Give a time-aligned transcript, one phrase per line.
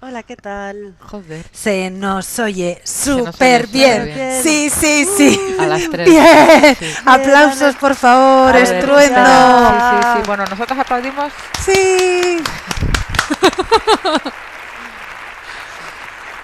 [0.00, 0.94] Hola, ¿qué tal?
[1.00, 1.44] Joder.
[1.52, 4.40] Se nos oye súper bien.
[4.42, 5.56] Sí, sí, sí.
[5.58, 6.08] A las tres.
[6.08, 6.76] Bien.
[6.78, 6.86] Sí.
[7.04, 8.52] Aplausos, por favor.
[8.52, 9.20] Ver, Estruendo.
[9.20, 10.22] Sí, sí, sí.
[10.26, 11.32] Bueno, nosotros aplaudimos.
[11.64, 12.38] Sí.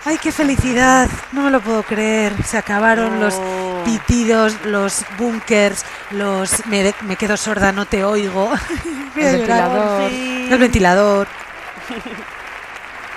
[0.04, 1.08] Ay, qué felicidad.
[1.30, 2.32] No me lo puedo creer.
[2.44, 3.40] Se acabaron los
[3.84, 8.50] pitidos, los bunkers, los me, de- me quedo sorda, no te oigo.
[9.16, 10.10] El ventilador.
[10.10, 10.48] Sí.
[10.50, 11.28] El ventilador.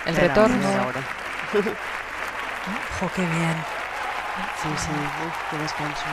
[0.07, 0.57] El Era retorno.
[0.57, 1.01] media hora.
[2.99, 3.55] Jo, qué bien.
[4.61, 6.03] Sí, sí, uf, qué descanso.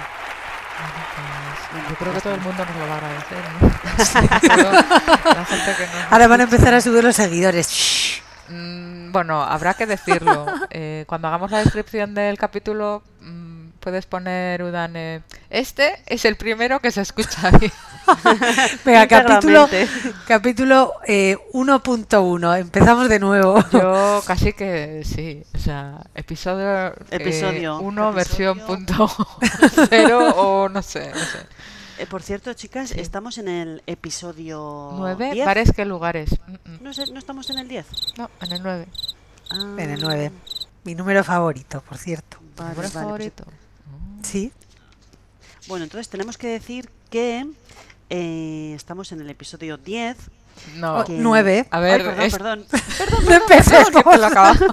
[1.73, 3.39] Pues, yo creo que todo el mundo nos lo va a agradecer.
[3.61, 3.69] ¿no?
[5.35, 5.93] la gente que no.
[6.11, 7.69] Ahora van a empezar a subir los seguidores.
[7.69, 8.23] Shh.
[8.51, 10.47] Mm, bueno, habrá que decirlo.
[10.77, 13.54] Eh, cuando hagamos la descripción del capítulo, mm,
[13.85, 15.23] puedes poner, Udane.
[15.51, 17.71] Este es el primero que se escucha ahí.
[18.85, 19.69] Venga, capítulo,
[20.27, 22.59] capítulo eh, 1.1.
[22.61, 23.63] Empezamos de nuevo.
[23.73, 25.43] Yo casi que sí.
[25.55, 27.79] O sea, episodio Episodio.
[27.81, 28.67] 1, versión Episodio.
[28.87, 29.09] punto
[29.91, 31.11] cero o no sé.
[31.11, 31.39] No sé.
[31.99, 33.01] Eh, por cierto, chicas, Sí.
[33.01, 35.47] estamos en el episodio 9, 10.
[35.47, 36.31] bares que lugares.
[36.47, 36.79] Mm, mm.
[36.81, 37.87] No, sé, no estamos en el 10.
[38.17, 38.87] No, en el 9.
[39.51, 40.33] Ah, En el 9.
[40.85, 42.39] Mi número favorito, por cierto.
[42.57, 43.45] Vale, ¿Número vale, pues- favorito?
[44.25, 44.53] Sí.
[45.69, 47.47] Bueno, entonces tenemos que decir que
[48.11, 50.17] eh, estamos en el episodio 10.
[50.77, 51.67] No, que- 9.
[51.71, 52.67] A ver, Ay, perdón, es- perdón.
[54.25, 54.69] Acabamos de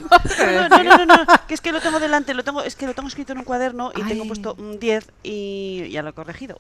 [0.54, 0.86] No, decir.
[0.86, 2.94] no, no, no, no, que es que lo tengo delante, lo tengo, es que lo
[2.94, 4.28] tengo escrito en un cuaderno y tengo Ay.
[4.28, 6.56] puesto un 10 y ya lo he corregido.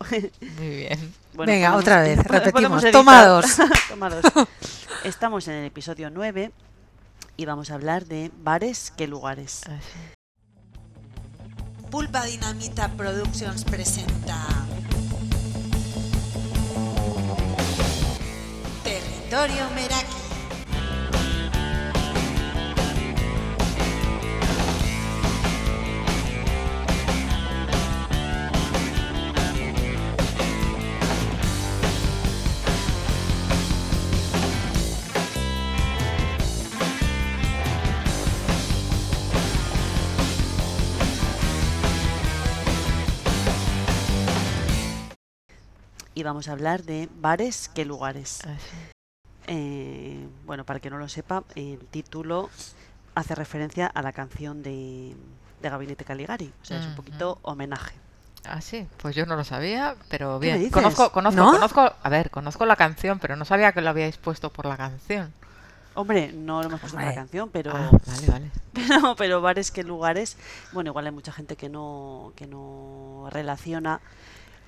[0.58, 1.14] Muy bien.
[1.34, 2.84] Bueno, Venga, podemos- otra vez, repetimos.
[2.84, 2.92] editar.
[2.92, 3.46] Toma dos.
[3.90, 4.26] Toma dos.
[5.06, 6.52] Estamos en el episodio 9
[7.38, 9.62] y vamos a hablar de bares que lugares.
[11.92, 14.40] Pulpa Dinamita Productions presenta
[18.82, 20.21] Territorio Meraki.
[46.22, 48.42] Y vamos a hablar de bares que lugares.
[48.42, 48.78] Así.
[49.48, 52.52] Eh, bueno, para que no lo sepa, el título
[53.16, 55.16] hace referencia a la canción de,
[55.64, 56.54] de Gabinete Caligari.
[56.62, 57.96] O sea, es un poquito homenaje.
[58.46, 60.70] Ah, sí, pues yo no lo sabía, pero ¿Qué me bien.
[60.70, 61.54] Conozco, conozco, ¿No?
[61.54, 64.78] conozco, a ver, conozco la canción, pero no sabía que lo habíais puesto por la
[64.78, 65.34] canción.
[65.96, 68.52] Hombre, no lo hemos puesto en la canción, pero, Ah, vale, vale.
[68.74, 70.38] pero, pero bares que lugares.
[70.72, 74.02] Bueno, igual hay mucha gente que no, que no relaciona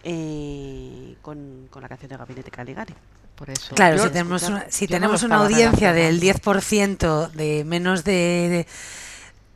[0.03, 2.93] eh, con, con la canción de Gabinete Caligari.
[3.35, 3.73] Por eso.
[3.75, 7.29] Claro, si tenemos una, si no tenemos una audiencia del relacionando.
[7.29, 8.67] 10% de menos de, de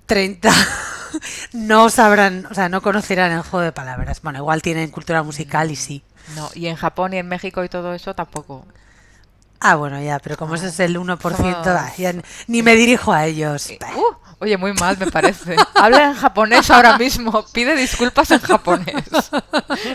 [0.08, 0.50] 30,
[1.53, 4.22] no sabrán, o sea, no conocerán el juego de palabras.
[4.22, 6.03] Bueno, igual tienen cultura musical y sí.
[6.35, 8.66] No, y en Japón y en México y todo eso tampoco.
[9.59, 12.13] Ah, bueno, ya, pero como eso es el 1%, Somos- ah, ya
[12.47, 13.69] ni me dirijo a ellos.
[13.72, 15.56] Eh, uh, oye, muy mal me parece.
[15.75, 17.44] Habla en japonés ahora mismo.
[17.53, 19.03] Pide disculpas en japonés.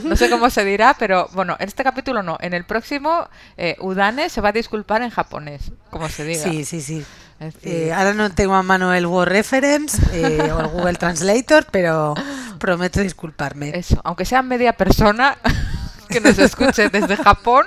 [0.05, 2.37] No sé cómo se dirá, pero bueno, en este capítulo no.
[2.41, 6.43] En el próximo, eh, Udane se va a disculpar en japonés, como se diga.
[6.43, 7.05] Sí, sí, sí.
[7.65, 12.15] Eh, ahora no tengo a mano el Word Reference eh, o el Google Translator, pero
[12.59, 13.71] prometo disculparme.
[13.77, 15.37] Eso, aunque sea media persona
[16.13, 17.67] que nos escuche desde Japón,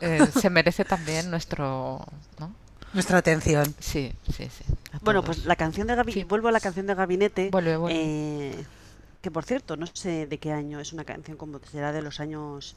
[0.00, 2.04] eh, se merece también nuestro...
[2.38, 2.52] ¿no?
[2.92, 3.74] Nuestra atención.
[3.78, 4.64] Sí, sí, sí.
[5.02, 6.24] Bueno, pues la canción de Gabinete, Sí.
[6.24, 7.50] vuelvo a la canción de Gabinete.
[7.50, 7.98] Vuelve, vuelve.
[8.02, 8.64] eh,
[9.20, 12.20] que por cierto, no sé de qué año, es una canción como será de los
[12.20, 12.74] años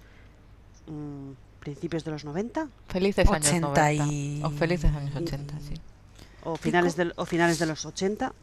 [0.87, 4.05] mm, principios de los 90 Felices años 80 90.
[4.07, 5.73] y- O felices años 80, sí.
[6.43, 8.33] o finales, del, o finales de los 80.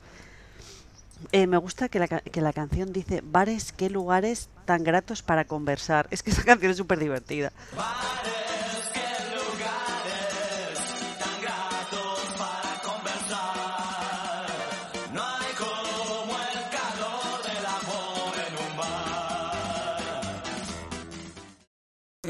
[1.33, 5.45] Eh, me gusta que la, que la canción dice bares, qué lugares tan gratos para
[5.45, 6.09] conversar.
[6.11, 7.53] Es que esa canción es súper divertida.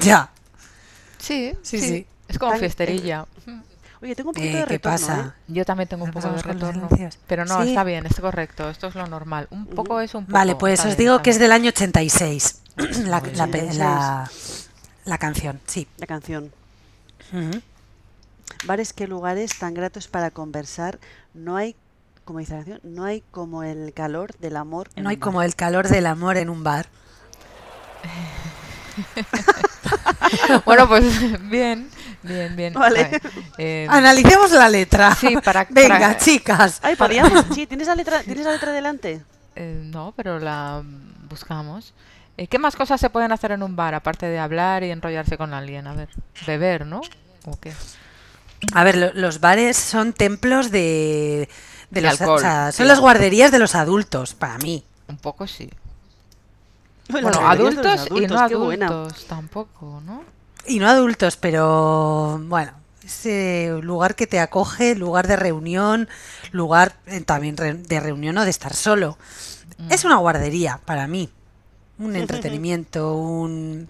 [0.01, 0.31] Ya.
[1.19, 2.07] Sí, Sí, sí.
[2.29, 3.27] Es como Tan- fiesterilla.
[4.03, 5.35] Oye, tengo un poquito Eh, de ¿Qué retorno, pasa?
[5.49, 6.89] Yo también tengo un poco de retorno.
[7.27, 7.71] Pero no, Sí.
[7.71, 8.69] está bien, es correcto.
[8.69, 9.47] Esto es lo normal.
[9.51, 10.35] Un poco es un poco.
[10.35, 12.61] Vale, pues os bien, digo que es del año 86.
[13.07, 14.31] la, la, la,
[15.07, 15.83] la canción, sí.
[15.83, 15.89] ¿eh?
[15.99, 16.53] La canción.
[17.33, 17.61] Ujú.
[18.67, 20.99] Bares, qué lugares tan gratos para conversar.
[21.33, 21.75] No hay,
[22.25, 24.91] como dice la canción, no hay como el calor del amor.
[24.95, 25.47] en No hay un como bar.
[25.47, 26.87] el calor del amor en un bar.
[30.65, 31.05] Bueno, pues
[31.51, 31.89] bien.
[32.27, 32.73] Bien, bien.
[32.75, 33.21] Vale.
[33.59, 35.15] Eh, Analicemos la letra.
[35.15, 36.79] Sí, para- Venga, para- chicas.
[36.83, 37.45] Ay, podríamos.
[37.55, 39.23] Sí, ¿tienes la letra, ¿tienes la letra delante?
[39.55, 40.83] eh, no, pero la
[41.31, 41.95] buscamos.
[42.37, 45.39] Eh, ¿Qué más cosas se pueden hacer en un bar aparte de hablar y enrollarse
[45.39, 45.87] con alguien?
[45.87, 46.09] A ver,
[46.47, 47.01] beber, ¿no?
[47.47, 47.73] ¿O qué?
[48.75, 51.49] A ver, lo- los bares son templos de,
[51.91, 52.79] de De los, alcohol, o sea, sí.
[52.79, 54.85] son las guarderías de los adultos, para mí.
[55.09, 55.71] Un poco sí.
[57.09, 58.87] Bueno, adultos, y no buena.
[58.89, 60.25] adultos tampoco, ¿no?
[60.69, 62.73] Y no adultos, pero bueno,
[63.05, 66.09] ese lugar que te acoge, lugar de reunión,
[66.53, 69.17] lugar eh, también re- de reunión o de estar solo.
[69.79, 69.93] Mm.
[69.93, 71.31] Es una guardería para mí.
[71.99, 73.89] Un entretenimiento, un,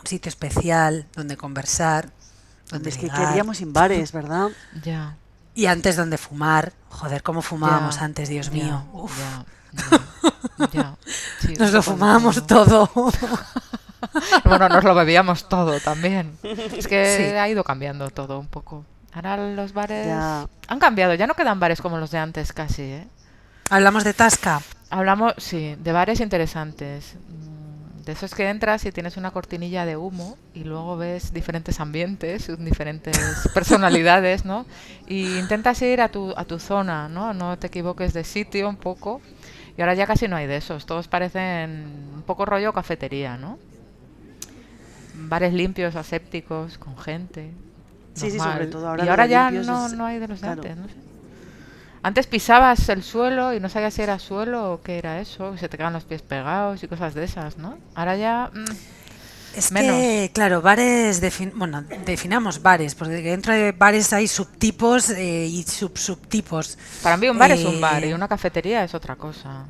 [0.00, 2.10] un sitio especial donde conversar,
[2.70, 4.48] donde Es que queríamos sin bares, ¿verdad?
[4.84, 5.16] Ya.
[5.54, 6.74] Y antes donde fumar.
[6.90, 8.84] Joder, cómo fumábamos antes, Dios mío.
[8.92, 9.12] Uf.
[11.40, 12.90] Sí, nos lo fumábamos todo.
[14.44, 16.36] Bueno, nos lo bebíamos todo también.
[16.42, 17.22] Es que Sí.
[17.36, 18.84] ha ido cambiando todo un poco.
[19.12, 20.46] Ahora los bares Ya.
[20.68, 23.08] han cambiado, ya no quedan bares como los de antes casi, ¿eh?
[23.70, 24.60] Hablamos de Tasca.
[24.90, 27.14] Hablamos, sí, de bares interesantes.
[27.28, 27.56] Mm,
[28.06, 32.46] De esos que entras y tienes una cortinilla de humo y luego ves diferentes ambientes,
[32.58, 33.18] diferentes
[33.54, 34.64] personalidades, ¿no?
[35.08, 37.34] Y intentas ir a tu, a tu zona, ¿no?
[37.34, 39.20] No te equivoques de sitio un poco.
[39.76, 40.86] Y ahora ya casi no hay de esos.
[40.86, 43.58] Todos parecen un poco rollo cafetería, ¿no?
[45.18, 47.50] Bares limpios, asépticos, con gente.
[48.14, 50.46] Sí, sí, sobre todo ahora Y ahora ya no, es- no hay de los de
[50.46, 50.62] claro.
[50.62, 50.94] antes, no sé.
[52.02, 55.58] Antes pisabas el suelo y no sabías si era suelo o qué era eso, que
[55.58, 57.78] se te quedan los pies pegados y cosas de esas, ¿no?
[57.94, 58.50] Ahora ya...
[58.54, 58.64] mm,
[59.56, 59.96] Es Menos.
[59.96, 65.62] que, claro, bares, defin- bueno, definamos bares, porque dentro de bares hay subtipos eh, y
[65.64, 66.78] subsubtipos.
[67.02, 69.64] para mí un bar es un bar Eh, y una cafetería es otra cosa.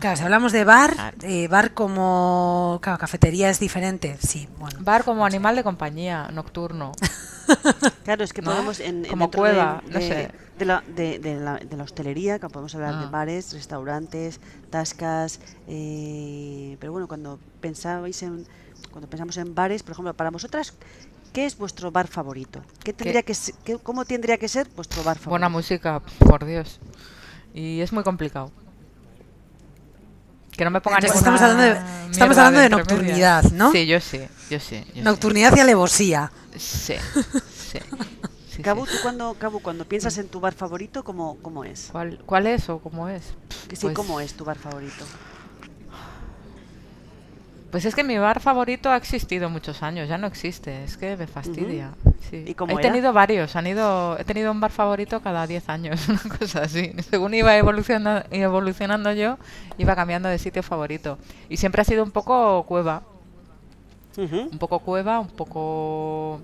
[0.00, 1.16] Claro, si hablamos de bar, Claro.
[1.22, 4.78] eh, bar como, claro, cafetería es diferente, sí, bueno.
[4.80, 6.92] Bar como animal de compañía, nocturno.
[8.04, 8.50] Claro, es que ¿No?
[8.52, 10.30] podemos en, en Como dentro de- cueva, no de, sé.
[10.58, 13.10] de la, de, de la, de la hostelería, que podemos hablar de Ah.
[13.10, 18.46] bares, restaurantes, tascas, eh, pero bueno, cuando pensabais en,
[18.90, 20.72] cuando pensamos en bares, por ejemplo, para vosotras,
[21.34, 22.62] ¿qué es vuestro bar favorito?
[22.82, 25.30] ¿Qué tendría que qué- cómo tendría que ser vuestro bar favorito?
[25.30, 26.80] Buena música, por Dios.
[27.52, 28.50] Y es muy complicado.
[30.56, 33.72] Que no me pongan Entonces estamos hablando de- estamos hablando de nocturnidad, ¿no?
[33.72, 34.18] Sí, yo sí,
[34.50, 34.84] yo sí.
[34.88, 35.00] yo sí.
[35.02, 36.30] Nocturnidad y alevosía.
[36.56, 36.94] Sí,
[37.52, 37.78] sí.
[38.48, 38.92] sí, Cabu, sí.
[38.92, 41.88] tú cuando, Cabu, cuando piensas en tu bar favorito, ¿cómo, cómo es?
[41.90, 43.22] ¿Cuál, ¿Cuál es o cómo es?
[43.68, 45.04] Que sí, Pues- ¿cómo es tu bar favorito?
[47.74, 51.16] Pues es que mi bar favorito ha existido muchos años, ya no existe, es que
[51.16, 51.90] me fastidia.
[52.30, 52.44] sí.
[52.46, 52.82] ¿Y cómo He era?
[52.82, 56.92] tenido varios, han ido, he tenido un bar favorito cada 10 años, una cosa así.
[57.10, 59.38] Según iba evolucionando, evolucionando yo,
[59.76, 61.18] iba cambiando de sitio favorito.
[61.48, 63.02] Y siempre ha sido un poco cueva,
[64.16, 66.40] un poco cueva, un poco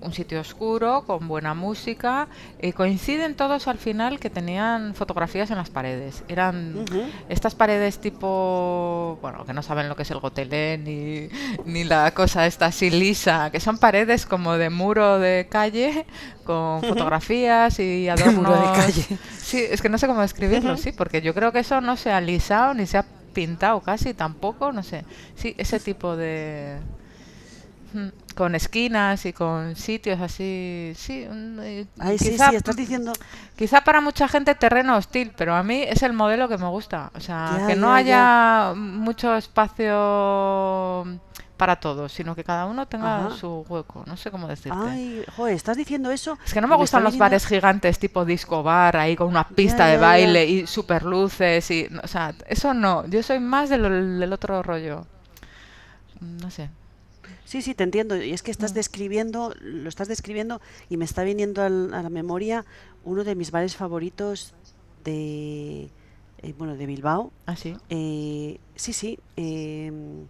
[0.00, 2.28] un sitio oscuro, con buena música.
[2.60, 6.24] Y coinciden todos al final que tenían fotografías en las paredes.
[6.28, 6.84] Eran
[7.28, 11.28] estas paredes tipo, bueno, que no saben lo que es el gotelé ni,
[11.64, 16.06] ni la cosa esta así lisa, que son paredes como de muro de calle
[16.44, 18.34] con fotografías y De adornos.
[18.34, 19.18] muro de calle.
[19.38, 22.10] Sí, es que no sé cómo describirlo, sí, porque yo creo que eso no se
[22.10, 25.04] ha lisado ni se ha pintado casi tampoco, no sé.
[25.36, 26.78] Sí, ese tipo de
[27.92, 32.76] Mm, con esquinas y con sitios así, sí, mm, y Ay, sí, quizá- sí, estás
[32.76, 33.12] diciendo...
[33.56, 37.10] Quizá para mucha gente terreno hostil, pero a mí es el modelo que me gusta.
[37.16, 37.96] O sea, Ya, que no ya,
[38.68, 41.04] haya mucho espacio
[41.56, 43.30] para todos, sino que cada uno tenga Ajá.
[43.36, 44.04] su hueco.
[44.06, 44.78] No sé cómo decirte.
[44.80, 46.38] Ay, joder, estás diciendo eso.
[46.46, 49.86] Es que no me gustan los bares gigantes tipo disco bar, ahí con una pista
[49.86, 53.04] de baile y super luces y, o sea, eso no.
[53.08, 55.04] Yo soy más del, del otro rollo.
[56.20, 56.70] No sé.
[57.48, 58.14] Sí, sí, te entiendo.
[58.22, 62.10] Y es que estás describiendo, lo estás describiendo y me está viniendo al- a la
[62.10, 62.66] memoria
[63.04, 64.52] uno de mis bares favoritos
[65.02, 65.84] de,
[66.42, 67.32] eh, bueno, de Bilbao.
[67.46, 67.74] Así.
[67.88, 70.26] Eh, sí, sí, em,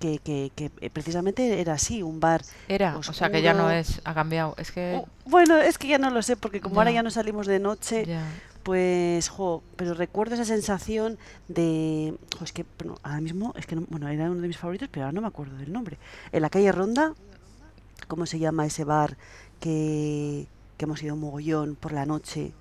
[0.00, 2.42] que, que- que, eh, precisamente era así, un bar.
[2.68, 4.54] Era, o sea que ya no es, ha cambiado.
[4.58, 4.96] Es que.
[5.02, 6.96] Oh, bueno, es que ya no lo sé, porque como ahora Ya.
[6.96, 8.22] ya no salimos de noche, ya.
[8.62, 13.86] Pues, jo, pero recuerdo esa sensación de, es que bueno, ahora mismo, es que, no-
[13.88, 15.98] bueno, era uno de mis favoritos, pero ahora no me acuerdo del nombre.
[16.32, 17.14] En la calle Ronda,
[18.08, 19.16] ¿cómo se llama ese bar
[19.60, 22.52] que, que hemos ido mogollón por la noche?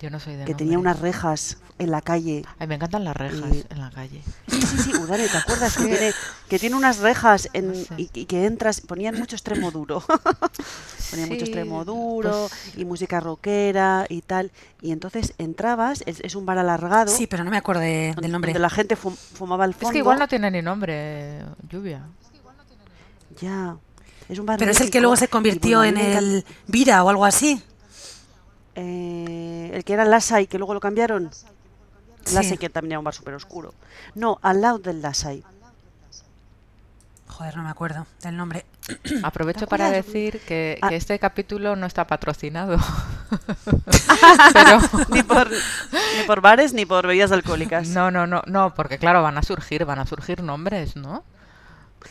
[0.00, 2.44] Yo no soy de que tenía unas rejas en la calle.
[2.58, 3.40] Ay, me encantan las rejas
[3.70, 4.22] en la calle.
[4.46, 5.74] Sí, sí, sí, Udane, ¿te acuerdas?
[5.78, 6.12] Que tiene,
[6.48, 7.94] que tiene unas rejas en, No sé.
[7.96, 10.02] y, y que entras, ponían mucho extremo duro.
[11.10, 14.50] ponían mucho extremo duro pues, y música rockera y tal.
[14.82, 17.10] Y entonces entrabas, es, es un bar alargado.
[17.10, 18.52] Sí, pero no me acuerdo de- donde- del nombre.
[18.52, 19.88] Donde la gente fum- fumaba al fondo.
[19.88, 22.02] Es que igual no tiene ni nombre, lluvia.
[23.40, 23.76] Ya.
[24.28, 27.24] Es un bar Pero es el que luego se convirtió en el Vira o algo
[27.24, 27.62] así.
[28.76, 31.30] Eh, el que era Lasai, que luego lo cambiaron.
[31.32, 31.46] Sí.
[32.34, 33.74] Lasai, que también era un bar súper oscuro.
[34.14, 35.42] No, al lado del Lasai.
[37.28, 38.64] Joder, no me acuerdo del nombre.
[39.22, 40.88] Aprovecho ¿Te para decir que, Ah.
[40.88, 42.78] que este capítulo no está patrocinado.
[44.54, 44.78] Pero
[45.10, 47.88] ni, por, ni por bares ni por bebidas alcohólicas.
[47.88, 51.24] no, no, no, no, porque claro, van a surgir, van a surgir nombres, ¿no?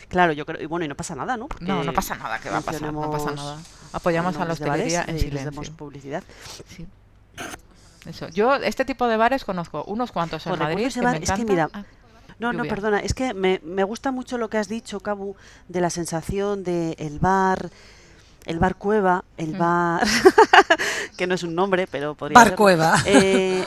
[0.08, 0.62] Claro, yo creo.
[0.62, 1.48] Y bueno, y no pasa nada, ¿no?
[1.60, 3.58] No, no pasa nada, que va a pasar, no pasa nada.
[3.92, 5.76] Apoyamos a la nombres de bares hostelería en y les demos silencio.
[5.76, 6.24] publicidad.
[6.68, 6.86] Sí.
[8.06, 8.28] Eso.
[8.28, 11.30] Yo este tipo de bares conozco unos cuantos en Pues Madrid que bar, me es
[11.30, 11.46] que encantan.
[11.48, 11.84] mira, Ah,
[12.38, 15.34] No, no, perdona, es que me, me gusta mucho lo que has dicho, Cabu,
[15.68, 17.70] de la sensación de el bar,
[18.44, 19.58] el bar cueva, el Mm.
[19.58, 20.06] bar,
[21.16, 22.54] que no es un nombre, pero podría Bar.
[22.54, 22.94] Cueva.
[23.06, 23.64] Eh,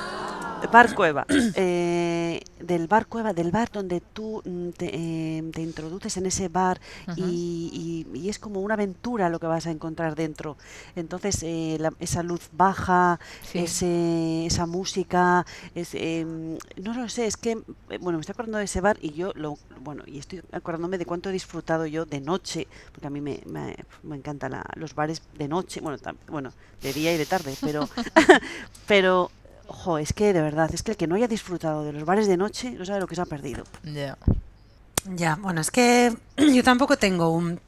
[0.68, 1.26] bar cueva,
[1.56, 6.50] eh, del bar cueva, del bar donde tú mm, te, eh, te introduces en ese
[6.50, 6.80] bar
[7.16, 10.58] y, y- y es como una aventura lo que vas a encontrar dentro.
[10.96, 13.60] Entonces, eh, la- esa luz baja, Sí.
[13.60, 17.52] ese, esa música, es, em, no lo sé, es que,
[17.90, 20.98] eh, bueno, me estoy acordando de ese bar y yo, lo, bueno, y estoy acordándome
[20.98, 24.94] de cuánto he disfrutado yo de noche, porque a mí me, me, me encantan los
[24.96, 26.52] bares de noche, bueno, tam- bueno,
[26.82, 27.88] de día y de tarde, pero,
[28.88, 29.32] pero,
[29.70, 32.28] ojo, es que de verdad, es que el que no haya disfrutado de los bares
[32.28, 33.64] de noche no sabe lo que se ha perdido.
[33.84, 34.18] ya.
[35.06, 37.60] Ya, bueno, es que yo tampoco tengo un,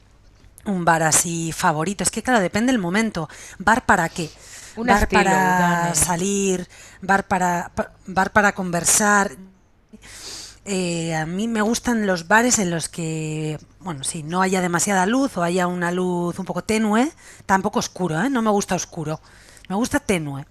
[0.66, 2.04] un bar así favorito.
[2.04, 3.28] Es que, claro, depende del momento.
[3.58, 4.30] ¿Bar para qué?
[4.76, 5.94] Un bar estilo, para Dani.
[5.94, 6.68] salir,
[7.00, 9.32] bar para, pa- bar para conversar.
[10.64, 15.06] Eh, a mí me gustan los bares en los que, bueno, sí, no haya demasiada
[15.06, 17.10] luz o haya una luz un poco tenue,
[17.46, 18.30] tampoco oscuro, ¿eh?
[18.30, 19.20] No me gusta oscuro,
[19.68, 20.46] me gusta tenue.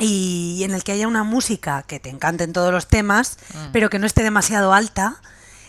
[0.00, 3.72] Y en el que haya una música que te encanten todos los temas, Mm.
[3.72, 5.20] pero que no esté demasiado alta.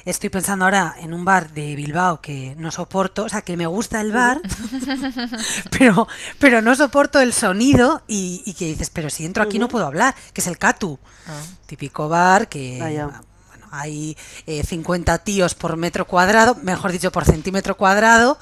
[0.05, 3.65] Estoy pensando ahora en un bar de Bilbao que no soporto, o sea, que me
[3.65, 4.39] gusta el bar,
[5.71, 6.07] pero,
[6.39, 9.85] pero no soporto el sonido y, y que dices, pero si entro aquí no puedo
[9.85, 11.41] hablar, que es el Catu, Ah.
[11.65, 13.05] típico bar que Vaya.
[13.47, 14.15] bueno, hay
[14.45, 18.37] eh, 50 tíos por metro cuadrado, mejor dicho, por centímetro cuadrado,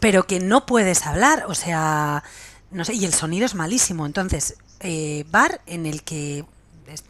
[0.00, 2.22] pero que no puedes hablar, o sea,
[2.70, 4.06] no sé, y el sonido es malísimo.
[4.06, 6.44] Entonces, eh, bar en el que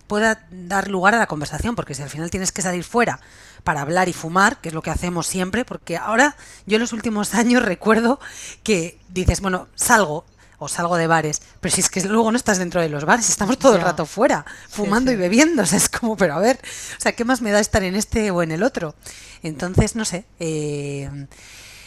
[0.07, 3.21] pueda dar lugar a la conversación, porque si al final tienes que salir fuera
[3.65, 6.37] para hablar y fumar, que es lo que hacemos siempre, porque ahora
[6.67, 8.21] yo en los últimos años recuerdo
[8.63, 10.25] que dices, bueno, salgo
[10.59, 13.29] o salgo de bares, pero si es que luego no estás dentro de los bares,
[13.29, 15.15] estamos todo el rato fuera, fumando sí.
[15.15, 16.59] y bebiendo, o sea, es como, pero a ver,
[16.97, 18.95] o sea, ¿qué más me da estar en este o en el otro?
[19.43, 21.27] Entonces, no sé, eh,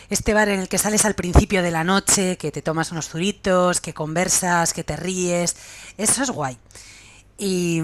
[0.09, 3.09] este bar en el que sales al principio de la noche, que te tomas unos
[3.09, 5.55] zuritos, que conversas, que te ríes,
[5.97, 6.57] eso es guay.
[7.37, 7.81] Y,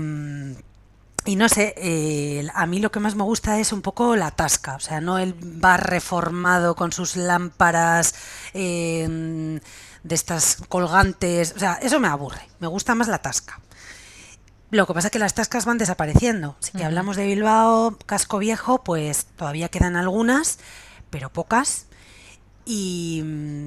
[1.25, 4.31] y no sé, eh, a mí lo que más me gusta es un poco la
[4.31, 8.15] tasca, o sea, no el bar reformado con sus lámparas
[8.53, 9.59] eh,
[10.03, 13.59] de estas colgantes, o sea, eso me aburre, me gusta más la tasca.
[14.71, 16.57] Lo que pasa es que las tascas van desapareciendo.
[16.59, 20.59] Si que hablamos de Bilbao, casco viejo, pues todavía quedan algunas,
[21.09, 21.85] pero pocas.
[22.67, 23.19] Y,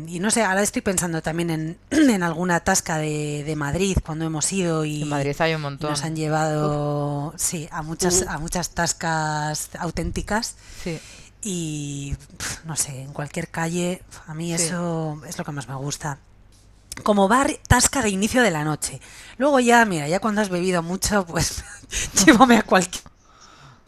[0.09, 4.25] y no sé, ahora estoy pensando también en, en alguna tasca de, de Madrid cuando
[4.25, 5.91] hemos ido y, En Madrid hay un montón.
[5.91, 10.57] nos han llevado sí, a muchas, a muchas tascas auténticas.
[10.83, 10.99] Sí.
[11.43, 12.17] Y
[12.65, 14.65] no sé, en cualquier calle, a mí Sí.
[14.65, 16.19] eso es lo que más me gusta.
[17.05, 19.01] Como bar, tasca de inicio de la noche.
[19.37, 21.63] Luego ya, mira, ya cuando has bebido mucho, pues
[22.27, 23.05] llévame a cualquier...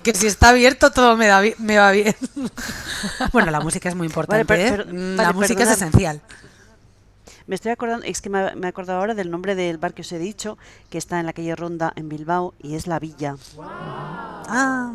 [0.03, 2.15] Que si está abierto todo me, da me va bien.
[3.33, 4.71] bueno, la música es muy importante, ¿eh?
[4.71, 6.21] vale, la música es esencial.
[7.47, 10.03] Me estoy acordando, es que me, me he acordado ahora del nombre del bar que
[10.03, 10.57] os he dicho,
[10.89, 13.37] que está en la calle Ronda en Bilbao y es La Villa.
[13.59, 14.93] Ah,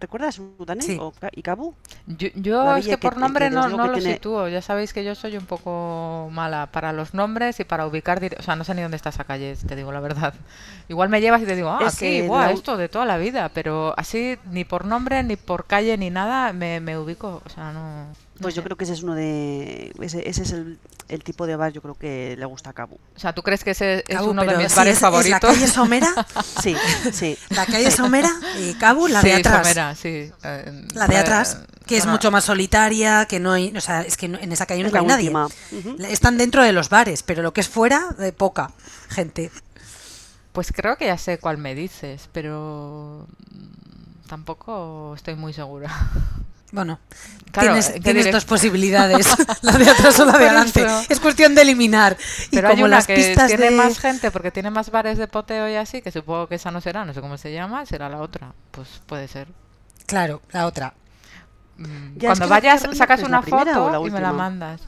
[0.00, 0.80] ¿Recuerdas, Dani?
[0.82, 0.96] Sí.
[1.00, 1.74] O ¿Y Cabu?
[2.06, 4.46] Yo, yo es que por nombre que no, no lo tiene- sitúo.
[4.48, 8.20] Ya sabéis que yo soy un poco mala para los nombres y para ubicar.
[8.20, 10.34] dire- O sea, no sé ni dónde está esa calle, te digo la verdad.
[10.88, 13.04] Igual me llevas y te digo, ah, Es aquí, que guau, la- esto de toda
[13.06, 13.48] la vida.
[13.52, 17.42] Pero así, ni por nombre, ni por calle, ni nada, me, me ubico.
[17.44, 18.04] O sea, no.
[18.06, 19.92] no Pues yo creo que ese es uno de.
[20.00, 20.78] Ese, ese es el,
[21.08, 22.96] el tipo de bar, yo creo que le gusta a Cabu.
[23.16, 25.02] O sea, ¿tú crees que ese es Cabu, uno de mis sí, bares es- es
[25.02, 25.40] la favoritos?
[25.40, 26.26] calle Somera,
[26.62, 26.76] Sí,
[27.12, 27.38] sí.
[27.50, 29.66] la calle Somera y Cabu, la sí, de atrás.
[29.66, 30.30] Somera, sí.
[30.44, 34.02] eh, La de eh, atrás, que es mucho más solitaria, que no hay, o sea,
[34.02, 35.30] es que en esa calle no Es hay nadie.
[35.30, 35.96] Ujú.
[36.08, 38.70] Están dentro de los bares, pero lo que es fuera, de poca
[39.08, 39.50] gente.
[40.52, 45.90] Pues creo que ya sé cuál me dices, pero mm, tampoco estoy muy segura.
[46.70, 46.98] Bueno,
[47.50, 49.26] Claro, tienes, ¿en qué tienes dos posibilidades,
[49.62, 50.86] la de atrás o la de adelante.
[51.08, 52.16] Es cuestión de eliminar.
[52.50, 53.70] Y Pero hay como una las que pistas tiene de...
[53.70, 56.80] más gente porque tiene más bares de poteo y así, que supongo que esa no
[56.80, 58.52] será, no sé cómo se llama, será la otra.
[58.70, 59.48] Pues puede ser.
[60.06, 60.92] Claro, la otra.
[61.78, 64.82] mm, es cuando que vayas, sacas ¿es la una foto y me la mandas.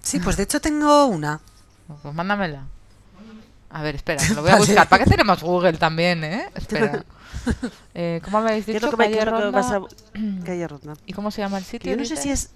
[0.00, 1.40] Sí, pues de hecho tengo una.
[2.02, 2.62] Pues mándamela.
[3.70, 4.66] A ver, espera, lo voy a Vale.
[4.66, 4.88] buscar.
[4.88, 6.48] ¿Para qué tenemos Google también, eh?
[6.54, 7.04] Espera.
[7.94, 8.90] Eh, ¿Cómo me habéis ¿Qué es dicho?
[8.90, 9.60] lo que, me- qué es lo que Ronda.
[9.60, 9.80] vas a...
[10.44, 10.94] Calle Ronda.
[11.06, 11.90] ¿Y cómo se llama el Que sitio?
[11.92, 12.22] yo no sé dices?
[12.22, 12.50] si es...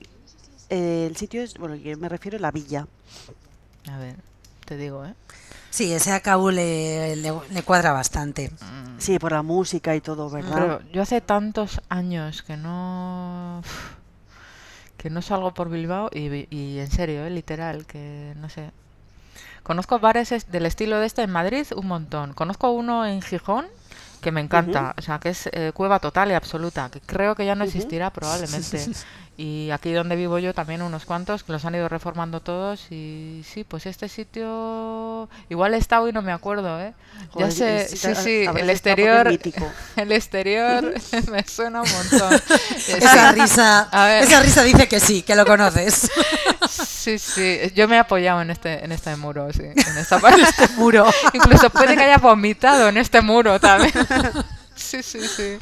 [0.69, 1.55] eh, el sitio es...
[1.55, 2.87] Bueno, que me refiero a la villa.
[3.91, 4.17] A ver,
[4.67, 5.15] te digo, ¿eh?
[5.71, 8.51] Sí, ese a Cabo le, le- le cuadra bastante.
[8.99, 10.55] Sí, por la música y todo, ¿verdad?
[10.81, 13.63] Pero yo hace tantos años que no
[14.99, 18.71] que no salgo por Bilbao y, vi- y en serio, eh, literal, que no sé.
[19.63, 22.35] Conozco bares es- del estilo de este en Madrid un montón.
[22.35, 23.67] Conozco uno en Gijón
[24.21, 27.47] que me encanta, o sea, que es eh, cueva total y absoluta, que creo que
[27.47, 28.87] ya no existirá probablemente.
[29.37, 33.43] Y aquí donde vivo yo también unos cuantos que los han ido reformando todos y
[33.51, 36.93] sí, pues este sitio igual he estado y no me acuerdo, ¿eh?
[37.31, 39.27] Joder, ya sé, es- sí, sí, el exterior
[39.97, 40.93] el exterior
[41.31, 42.35] me suena un montón.
[42.87, 44.25] Esa risa, A ver.
[44.25, 46.11] esa risa dice que sí, que lo conoces.
[46.69, 50.43] Sí, sí, yo me he apoyado en este, en este muro, sí, en esta parte.
[50.43, 51.07] Este muro.
[51.33, 53.93] Incluso puede que haya vomitado en este muro también.
[54.75, 55.59] Sí, sí, sí.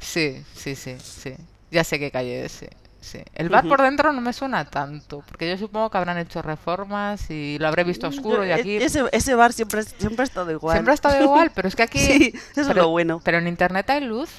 [0.00, 1.34] Sí, sí, sí, sí.
[1.70, 2.66] Ya sé qué calle es, sí.
[3.04, 3.22] Sí.
[3.34, 7.30] El bar por dentro no me suena tanto, porque yo supongo que habrán hecho reformas
[7.30, 8.76] y lo habré visto oscuro Yo- y aquí...
[8.76, 10.74] e- Ese, ese bar siempre, siempre ha estado igual.
[10.76, 11.98] Siempre ha estado igual, pero es que aquí...
[11.98, 13.20] Sí, eso es pero- lo bueno.
[13.24, 14.30] Pero en internet hay luz.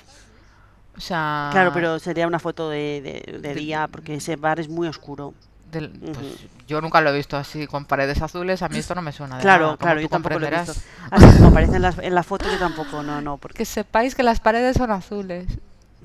[0.98, 1.50] O sea...
[1.52, 4.88] Claro, pero sería una foto de, de- de De- día, porque ese bar es muy
[4.88, 5.34] oscuro.
[5.72, 6.26] del- pues, Ujú.
[6.68, 8.62] yo nunca lo he visto así con paredes azules.
[8.62, 10.48] A mí esto no me suena de Claro, nada, como claro, tú yo tampoco lo
[10.48, 10.78] he comprenderás.
[10.78, 10.92] visto.
[11.12, 13.58] Así como aparece en la, en la foto, yo tampoco, no, no, porque...
[13.58, 15.48] Que sepáis que las paredes son azules.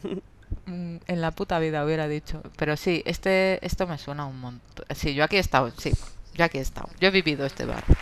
[0.67, 2.43] Mm, En la puta vida hubiera dicho.
[2.57, 4.85] Pero sí, este, esto me suena un montón.
[4.95, 5.93] Sí, yo aquí he estado, sí.
[6.35, 6.89] Yo aquí he estado.
[7.01, 7.85] Yo he vivido este bar.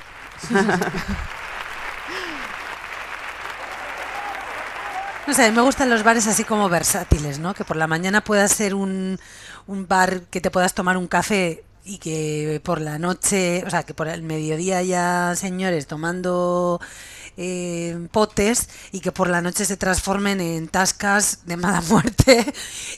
[5.26, 7.52] No sé, me gustan los bares así como versátiles, ¿no?
[7.52, 9.18] Que por la mañana pueda ser un,
[9.66, 13.82] un bar que te puedas tomar un café y que por la noche, o sea,
[13.82, 16.80] que por el mediodía ya señores tomando
[17.40, 22.52] eh, potes y que por la noche se transformen en tascas de mala muerte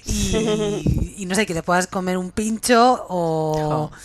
[0.06, 3.90] y, y no sé, que te puedas comer un pincho o...
[3.90, 3.96] Jo.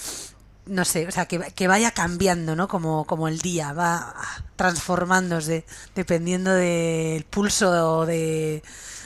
[0.67, 2.67] No sé, o sea, que, que vaya cambiando, ¿no?
[2.67, 4.15] Como, como el día, va
[4.55, 8.63] transformándose dependiendo del pulso de,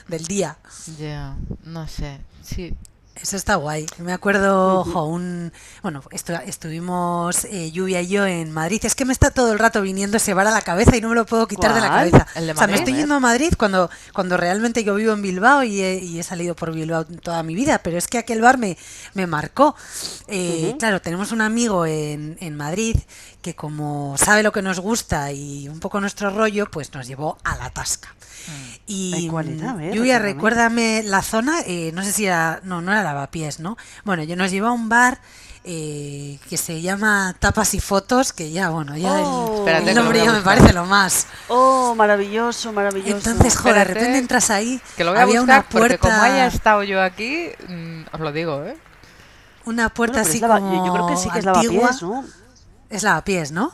[0.08, 0.56] del día.
[0.98, 2.20] Ya, no sé.
[2.42, 2.74] Sí.
[3.22, 3.84] Eso está guay.
[3.98, 5.52] Me acuerdo, jo, un,
[5.82, 8.80] bueno, estu- estuvimos eh, Lluvia y yo en Madrid.
[8.84, 11.10] Es que me está todo el rato viniendo ese bar a la cabeza y no
[11.10, 12.26] me lo puedo quitar de la cabeza.
[12.34, 15.20] ¿El de o sea, me estoy yendo a Madrid cuando, cuando realmente yo vivo en
[15.20, 18.40] Bilbao y he, y he salido por Bilbao toda mi vida, pero es que aquel
[18.40, 18.78] bar me,
[19.12, 19.76] me marcó.
[20.28, 20.74] Eh.
[20.78, 22.96] Claro, tenemos un amigo en, en Madrid
[23.42, 27.36] que como sabe lo que nos gusta y un poco nuestro rollo, pues nos llevó
[27.44, 28.14] a la tasca.
[28.86, 29.70] Y Ay, ¿cuál era?
[29.70, 31.02] A ver, Lluvia, recuérdame.
[31.04, 33.76] la zona, eh, no sé si era, no, no era Lavapiés, ¿no?
[34.04, 35.20] Bueno, yo nos llevó a un bar
[35.64, 39.66] eh, que se llama Tapas y Fotos, que ya, bueno, ya el- Oh.
[39.68, 41.26] El, nombre ya me parece lo más.
[41.48, 43.16] Oh, maravilloso, maravilloso.
[43.16, 46.14] Entonces, joder, de repente entras ahí, Que lo voy a había buscar una porque como
[46.14, 48.76] puerta, haya estado yo aquí, mm, os lo digo, ¿eh?
[49.66, 51.74] una puerta Bueno, así es lava- como yo, creo que sí que es antigua.
[51.90, 52.24] lavapiés, ¿no?
[52.88, 53.72] Es Lavapiés, ¿no?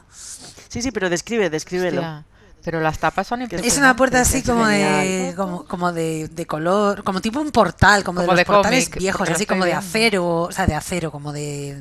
[0.69, 2.01] Sí, sí, pero describe, descríbelo.
[2.03, 2.25] Hostia,
[2.67, 3.73] Pero las tapas son Es impresionantes.
[3.75, 8.03] Es una puerta así como de, como, como de, de color, como tipo un portal,
[8.03, 11.13] como, Como de de los portales viejos, así como de acero, o sea, de acero,
[11.13, 11.81] como de,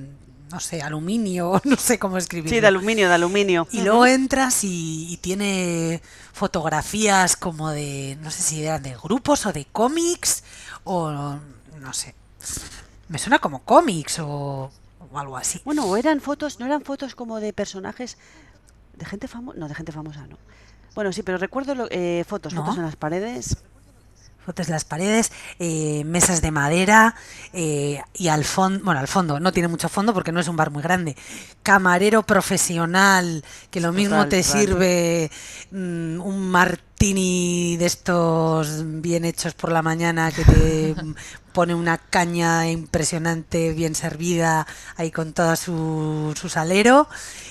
[0.52, 2.52] no sé, aluminio, no sé cómo escribirlo.
[2.56, 3.68] Sí, de aluminio, de aluminio.
[3.72, 9.48] Y luego entras y, y tiene fotografías como de, no sé si eran de grupos
[9.48, 10.44] o de cómics,
[10.84, 11.10] o
[11.80, 12.14] no sé.
[13.08, 14.70] Me suena como cómics o,
[15.12, 15.60] o algo así.
[15.66, 18.20] Bueno, o eran fotos, no eran fotos como de personajes
[18.98, 20.38] de gente famosa, no, de gente famosa no.
[20.96, 22.62] Bueno, sí, pero recuerdo lo- eh, fotos, ¿No?
[22.62, 23.58] fotos en las paredes.
[24.46, 27.16] Fotos de las paredes, eh, mesas de madera
[27.52, 30.56] eh, y al fondo, bueno, al fondo, no tiene mucho fondo porque no es un
[30.56, 31.18] bar muy grande.
[31.64, 35.32] Camarero profesional que lo mismo Total, te sirve
[35.72, 40.96] mm, un martini de estos bien hechos por la mañana que te
[41.52, 47.08] pone una caña impresionante bien servida ahí con todo su, su salero,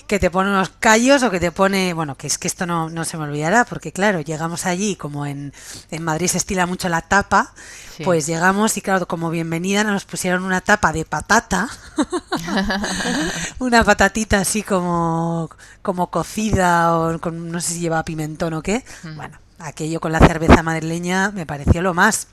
[0.06, 2.90] que te pone unos callos o que te pone, bueno, que es que esto no,
[2.90, 5.52] no se me olvidará porque claro, llegamos allí como en,
[5.90, 7.52] en Madrid se estila mucho la tapa,
[7.96, 8.02] Sí.
[8.02, 11.68] pues llegamos y claro, como bienvenida nos pusieron una tapa de patata,
[13.58, 15.48] una patatita así como,
[15.82, 18.84] como cocida o con, no sé si lleva pimentón o qué.
[19.04, 19.16] Mm.
[19.16, 22.28] Bueno, aquello con la cerveza madrileña me pareció lo más.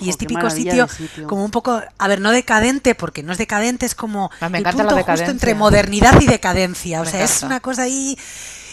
[0.00, 0.88] Y es qué típico sitio,
[1.26, 4.58] como un poco, a ver, no decadente, porque no es decadente, es como Ah, me
[4.58, 7.02] el punto justo entre modernidad y decadencia.
[7.02, 8.18] O Me sea, es una cosa ahí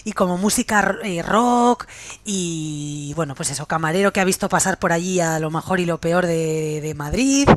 [0.06, 1.86] y como música eh, rock
[2.24, 5.86] y bueno, pues eso, camarero que ha visto pasar por allí a lo mejor y
[5.86, 7.50] lo peor de, de Madrid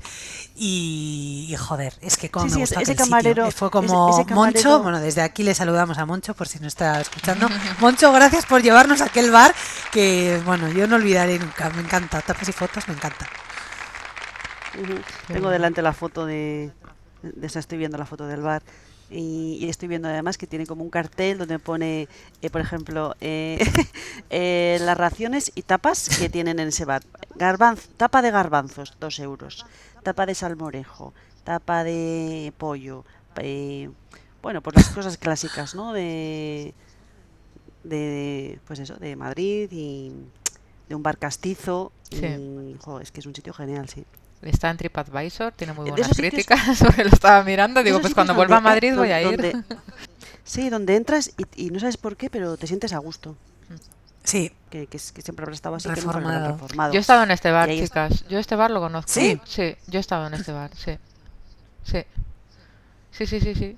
[0.56, 3.58] y, y joder, es que como Sí, me sí, gustó ese aquel camarero- sitio.
[3.58, 6.66] Fue como ese Moncho, camarero- bueno, desde aquí le saludamos a Moncho por si no
[6.66, 7.48] está escuchando.
[7.80, 9.54] Moncho, gracias por llevarnos a aquel bar
[9.92, 13.28] que, bueno, yo no olvidaré nunca, me encanta, tapas y fotos, me encanta.
[15.28, 16.72] Tengo delante la foto de,
[17.22, 18.62] de esa, estoy viendo la foto del bar
[19.12, 22.08] y, y estoy viendo además que tiene como un cartel donde pone,
[22.40, 23.58] eh, por ejemplo, eh,
[24.30, 27.02] eh, las raciones y tapas que tienen en ese bar.
[27.34, 29.66] Garbanz, tapa de garbanzos, dos euros.
[30.02, 33.04] Tapa de salmorejo, tapa de pollo.
[34.42, 35.92] bueno, pues las cosas clásicas, ¿no?
[35.92, 36.74] De,
[37.84, 40.12] de, pues eso, de Madrid y
[40.88, 41.92] de un bar castizo.
[42.10, 42.26] Sí.
[42.26, 44.04] Y, jo, es que es un sitio genial, sí.
[44.42, 47.82] Está en TripAdvisor, tiene muy De buenas críticas, porque lo estaba mirando.
[47.82, 49.30] Digo, pues cuando donde vuelva a Madrid voy a ir.
[49.40, 49.62] donde-
[50.44, 53.36] sí, donde entras y, y no sabes por qué, pero te sientes a gusto.
[54.24, 56.52] Sí, Que, que, que siempre habrá estado así, Reformado.
[56.52, 56.92] reformado.
[56.92, 58.24] Yo he estado en este bar, Y chicas.
[58.28, 59.10] Yo este bar lo conozco.
[59.10, 59.40] ¿Sí?
[59.44, 60.96] Sí, yo he estado en este bar, sí.
[61.84, 62.04] Sí.
[63.10, 63.76] Sí, sí, sí, sí.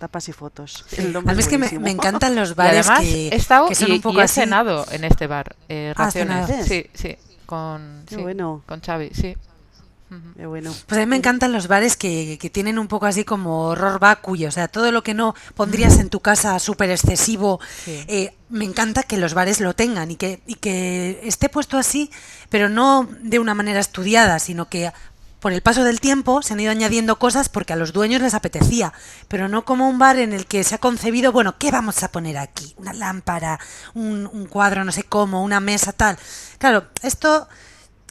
[0.00, 0.84] Tapas y fotos.
[0.88, 0.96] Sí.
[1.00, 3.68] El A mí es que me, me encantan los Y bares además que, he estado
[3.68, 4.40] que son y, un poco y he así.
[4.40, 5.54] cenado en este bar.
[5.68, 6.46] Eh, Ah, raciones.
[6.46, 6.64] cenado.
[6.64, 7.16] Sí, sí.
[7.46, 8.62] Con, Qué sí, bueno.
[8.66, 9.36] con Xavi, sí.
[10.36, 10.72] Qué bueno.
[10.86, 13.98] Pues a mí me encantan los bares que, que tienen un poco así como horror
[13.98, 17.60] vacui, o sea, todo lo que no pondrías en tu casa súper excesivo.
[17.84, 18.04] Sí.
[18.06, 22.10] eh, me encanta que los bares lo tengan y que, y que esté puesto así,
[22.50, 24.92] pero no de una manera estudiada, sino que
[25.40, 28.32] por el paso del tiempo se han ido añadiendo cosas porque a los dueños les
[28.32, 28.92] apetecía,
[29.28, 32.12] pero no como un bar en el que se ha concebido, bueno, ¿qué vamos a
[32.12, 32.74] poner aquí?
[32.78, 33.58] Una lámpara,
[33.92, 36.16] un, un cuadro, no sé cómo, una mesa, tal.
[36.58, 37.48] Claro, esto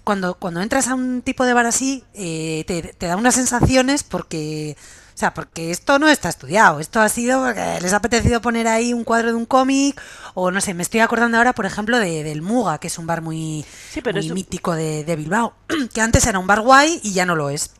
[0.04, 4.04] cuando, cuando entras a un tipo de bar así, eh, te, te da unas sensaciones
[4.04, 4.76] porque,
[5.14, 8.68] o sea, porque esto no está estudiado, esto ha sido porque les ha apetecido poner
[8.68, 10.00] ahí un cuadro de un cómic,
[10.34, 13.08] o no sé, me estoy acordando ahora, por ejemplo, de, del Muga, que es un
[13.08, 15.54] bar muy, Sí, pero muy eso- mítico de, de Bilbao,
[15.94, 17.72] que antes era un bar guay y ya no lo es.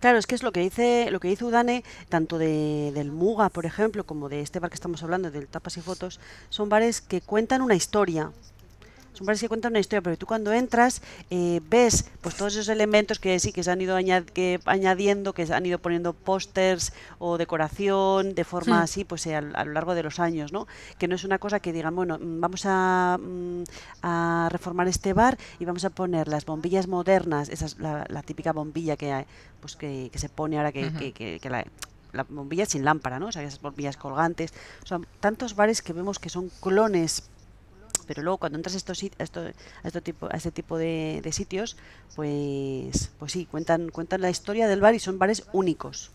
[0.00, 3.50] Claro, es que es lo que dice, lo que dice Udane, tanto de, del Muga,
[3.50, 7.00] por ejemplo, como de este bar que estamos hablando, del Tapas y Fotos, son bares
[7.00, 8.32] que cuentan una historia.
[9.14, 12.68] Son bares que cuentan una historia, porque tú cuando entras eh, ves pues todos esos
[12.68, 16.14] elementos que sí que se han ido añad- que añadiendo, que se han ido poniendo
[16.14, 18.82] pósters o decoración de forma Hmm.
[18.84, 20.66] así, pues eh, a, a lo largo de los años, ¿no?
[20.98, 23.62] Que no es una cosa que digan, bueno, mm, vamos a, mm,
[24.02, 28.22] a reformar este bar y vamos a poner las bombillas modernas, esa es la, la
[28.22, 29.26] típica bombilla que,
[29.60, 31.64] pues que, que se pone ahora que la,
[32.12, 33.26] la bombilla sin lámpara, ¿no?
[33.26, 34.52] O sea, esas bombillas colgantes.
[34.82, 37.24] O sea, tantos bares que vemos que son clones
[38.06, 41.20] pero luego cuando entras a estos a esto, a este tipo a este tipo de,
[41.22, 41.76] de sitios
[42.16, 46.10] pues pues sí cuentan cuentan la historia del bar y son bares únicos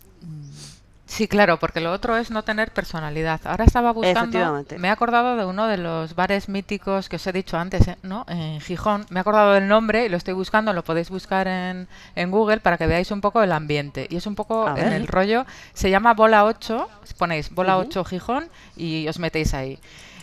[1.08, 3.40] Sí, claro, porque lo otro es no tener personalidad.
[3.44, 7.32] Ahora estaba buscando, me he acordado de uno de los bares míticos que os he
[7.32, 7.96] dicho antes, ¿eh?
[8.02, 8.26] ¿no?
[8.28, 9.06] En Gijón.
[9.08, 12.60] Me he acordado del nombre y lo estoy buscando, lo podéis buscar en, en Google
[12.60, 14.06] para que veáis un poco el ambiente.
[14.10, 17.88] Y es un poco en el rollo, se llama Bola 8, ponéis Bola Ujú.
[17.88, 19.78] 8 Gijón y os metéis ahí.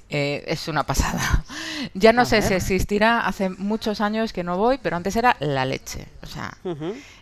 [0.09, 1.43] Eh, es una pasada.
[1.93, 5.37] Ya no A sé si existirá, hace muchos años que no voy, pero antes era
[5.39, 6.07] la leche.
[6.23, 6.57] O sea,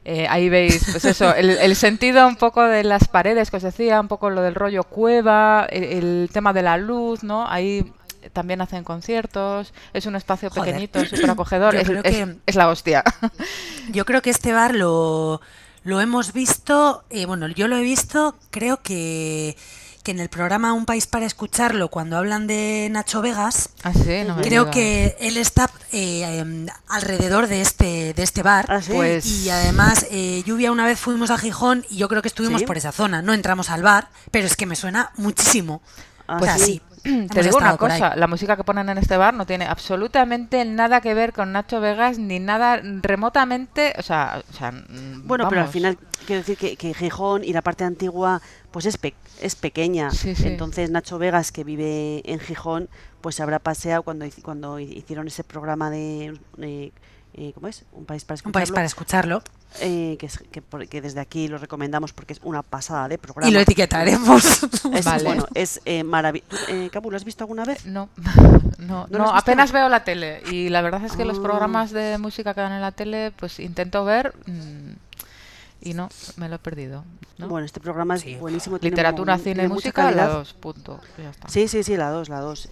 [0.06, 3.64] eh, ahí veis, pues eso, el, el sentido un poco de las paredes que os
[3.64, 7.48] decía, un poco lo del rollo cueva, el, el tema de la luz, ¿no?
[7.48, 7.92] Ahí
[8.32, 10.66] también hacen conciertos, es un espacio Joder.
[10.66, 11.90] pequeñito, súper acogedor, es,
[12.46, 13.04] es la hostia.
[13.92, 15.42] Yo creo que este bar lo,
[15.84, 19.58] lo hemos visto, eh, bueno, yo lo he visto, creo que,
[20.04, 24.24] que en el programa Un País para Escucharlo, cuando hablan de Nacho Vegas, Ah, sí,
[24.28, 28.66] no me creo que él está eh, em, alrededor de este, de este bar.
[28.68, 28.92] Ah, sí.
[28.94, 32.62] Pues- Y además, eh, Lluvia, una vez fuimos a Gijón y yo creo que estuvimos
[32.62, 32.68] Sí.
[32.68, 33.22] por esa zona.
[33.22, 35.82] No entramos al bar, pero es que me suena muchísimo.
[36.28, 36.62] Ah, pues sí.
[36.62, 36.82] así.
[37.34, 41.02] Te digo una cosa, la música que ponen en este bar no tiene absolutamente nada
[41.02, 45.68] que ver con Nacho Vegas ni nada remotamente, o sea, o sea, bueno pero al
[45.68, 45.72] vamos.
[45.72, 50.12] final quiero decir que, que Gijón y la parte antigua pues es pe- es pequeña
[50.12, 50.48] Sí, sí.
[50.48, 52.90] entonces Nacho Vegas que vive en Gijón
[53.22, 56.92] pues se habrá paseado cuando cuando hicieron ese programa de eh,
[57.36, 57.84] eh, ¿cómo es?
[57.94, 59.44] Un país para Un país escucharlo para escucharlo.
[59.82, 63.50] eh, que, es- que, que desde aquí lo recomendamos porque es una pasada de programa.
[63.50, 64.64] Y lo etiquetaremos.
[64.94, 65.24] Es, Vale.
[65.24, 66.56] Bueno, es eh, maravilloso.
[66.70, 67.88] Eh, Capu, ¿lo has visto alguna vez?
[67.88, 68.08] No,
[68.78, 71.42] no, ¿No apenas veo la tele y la verdad es que los Ah.
[71.42, 74.92] programas de música que dan en la tele, pues intento ver mm,
[75.84, 77.04] y no, me lo he perdido.
[77.38, 77.48] ¿no?
[77.48, 78.36] Bueno, este programa es Sí.
[78.36, 78.80] buenísimo.
[78.80, 80.34] tiene Literatura, mu- cine y tiene música, la calidad.
[80.34, 81.00] dos, punto.
[81.18, 81.50] Ya está.
[81.50, 82.70] Sí, sí, sí, la 2, la 2.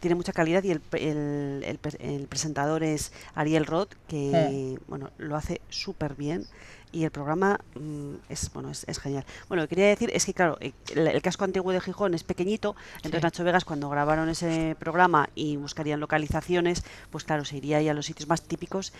[0.00, 4.90] tiene mucha calidad y el, el, el el presentador es Ariel Roth, que Mm.
[4.90, 6.46] bueno, lo hace súper bien.
[6.94, 9.24] Y el programa mm, es bueno es, es genial.
[9.48, 12.14] Bueno, lo que quería decir es que, claro, eh, el, el casco antiguo de Gijón
[12.14, 13.24] es pequeñito, entonces Sí.
[13.24, 17.94] Nacho Vegas, cuando grabaron ese programa y buscarían localizaciones, pues claro, se iría ahí a
[17.94, 18.92] los sitios más típicos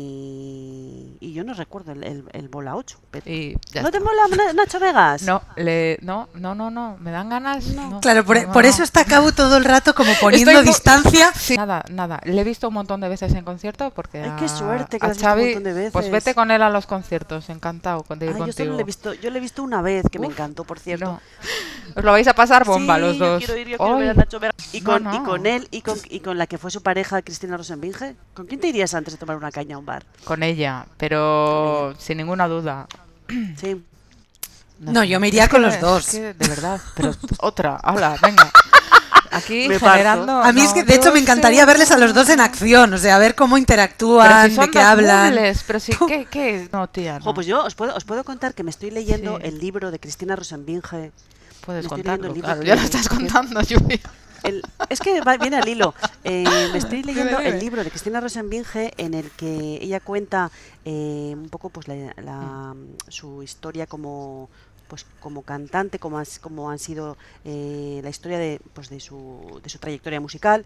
[0.00, 2.98] y, y yo no recuerdo el, el, el Bola 8.
[3.10, 3.30] Pero...
[3.30, 5.22] Y ¿No te mola Na- Nacho Vegas?
[5.22, 7.66] No, le, no, no, no, no, me dan ganas.
[7.68, 8.00] no.
[8.00, 8.68] Claro, por, No, por no.
[8.70, 11.32] eso está Cabo todo el rato como poniendo Estoy distancia.
[11.34, 11.56] Sí.
[11.56, 12.20] Nada, nada.
[12.24, 14.22] Le he visto un montón de veces en concierto porque.
[14.22, 16.12] Ay, qué a- suerte que a visto un montón de Pues veces.
[16.12, 18.56] vete con él a los conciertos, encantado con- de ir Ay, yo contigo.
[18.66, 20.78] solo lo he visto, yo lo he visto una vez, que me Uf, encantó, por
[20.78, 21.04] cierto.
[21.06, 21.20] No.
[21.94, 23.40] Os lo vais a pasar bomba Sí, los dos.
[23.42, 24.54] Yo quiero ir, yo quiero ver a Ay, Nacho Vegas.
[24.74, 25.24] Y No, con, y no.
[25.24, 28.16] con él y con, y con la que fue su pareja, Cristina Rosenbinge.
[28.34, 30.04] ¿Con quién te irías antes de tomar una caña a un bar?
[30.24, 32.86] Con ella, pero sin ninguna duda.
[33.56, 33.82] Sí.
[34.78, 36.06] No, yo me iría Es con los es dos.
[36.10, 38.50] que, de verdad, pero otra, hala, venga.
[39.36, 39.92] Aquí Me parto.
[39.92, 40.32] generando.
[40.42, 42.40] A mí es no, que de hecho me encantaría sé- verles a los dos en
[42.40, 45.32] acción, o sea, ver cómo Pero interactúan, si son de qué hablan.
[45.34, 46.68] muebles, pero si, ¿qué, qué?
[46.72, 47.34] No, tía, Jo, no.
[47.34, 49.42] pues yo os puedo, os puedo contar que me estoy leyendo Sí.
[49.46, 51.12] el libro de Cristina Rosenbinge.
[51.64, 54.00] Puedes contarlo, el libro claro, que- ya lo estás contando, Julia.
[54.42, 55.94] El- es que va, viene al hilo.
[56.22, 60.50] Eh, me estoy leyendo el libro de Cristina Rosenbinge en el que ella cuenta
[60.84, 62.74] eh, un poco pues la, la-
[63.08, 64.48] su historia como
[64.88, 69.60] pues como cantante, como, has- como han sido eh, la historia de, pues, de, su,
[69.62, 70.64] de su trayectoria musical.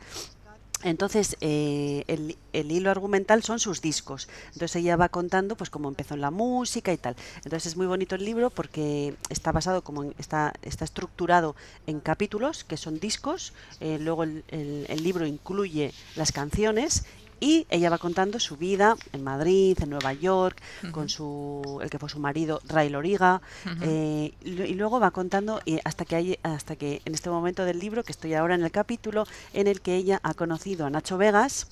[0.83, 4.29] Entonces, eh, el, el hilo argumental son sus discos.
[4.55, 7.17] Entonces ella va contando pues cómo empezó en la música y tal.
[7.45, 11.55] Entonces es muy bonito el libro porque está basado como en- está, está estructurado
[11.87, 13.53] en capítulos que son discos.
[13.81, 17.05] eh, luego el, el- el libro incluye las canciones
[17.41, 20.61] y ella va contando su vida en Madrid, en Nueva York,
[20.93, 23.41] con su el que fue su marido Ray Loriga,
[23.83, 27.65] eh, y lu- y luego va contando hasta que hay, hasta que en este momento
[27.65, 30.91] del libro que estoy ahora en el capítulo en el que ella ha conocido a
[30.91, 31.67] Nacho Vegas,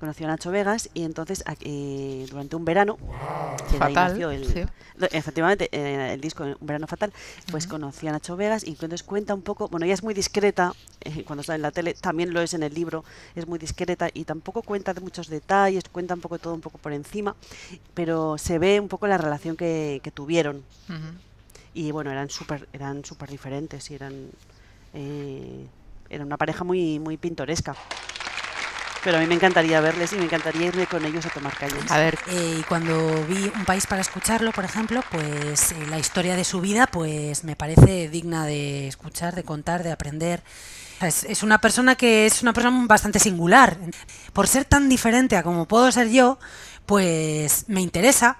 [0.00, 2.98] conoció a Nacho Vegas y entonces a- eh, durante un verano
[3.68, 4.64] que ahí Fatal, nació el- sí.
[5.12, 7.12] efectivamente eh, el disco Un verano fatal
[7.50, 10.72] pues conoció a Nacho Vegas y entonces cuenta un poco bueno ella es muy discreta
[11.02, 13.04] eh, cuando está en la tele también lo es en el libro
[13.36, 16.78] es muy discreta y tampoco cuenta de muchos detalles cuenta un poco todo un poco
[16.78, 17.36] por encima
[17.94, 20.64] pero se ve un poco la relación que, que tuvieron.
[21.74, 24.30] Y bueno eran súper eran súper diferentes y eran
[24.94, 25.66] eh,
[26.08, 27.76] era una pareja muy muy pintoresca
[29.02, 31.90] pero a mí me encantaría verles y me encantaría irme con ellos a tomar cañas
[31.90, 35.98] A ver, Eh, y cuando vi Un país para escucharlo, por ejemplo, pues eh, la
[35.98, 40.42] historia de su vida pues me parece digna de escuchar, de contar, de aprender.
[41.00, 43.78] Es, una persona que es una persona bastante singular.
[44.34, 46.38] Por ser tan diferente a como puedo ser yo,
[46.84, 48.36] pues me interesa.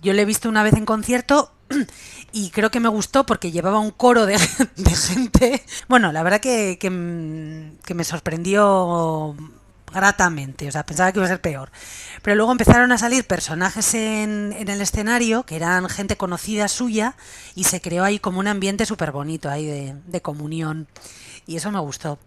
[0.00, 1.52] Yo le he visto una vez en concierto
[2.32, 4.38] y creo que me gustó porque llevaba un coro de,
[4.76, 5.62] de gente.
[5.88, 9.36] Bueno, la verdad que, que, mm, que me sorprendió
[9.92, 11.70] gratamente, o sea, pensaba que iba a ser peor.
[12.22, 17.16] Pero luego empezaron a salir personajes en, en el escenario que eran gente conocida suya
[17.54, 20.88] y se creó ahí como un ambiente súper bonito ahí de, de comunión.
[21.46, 22.18] Y eso me gustó.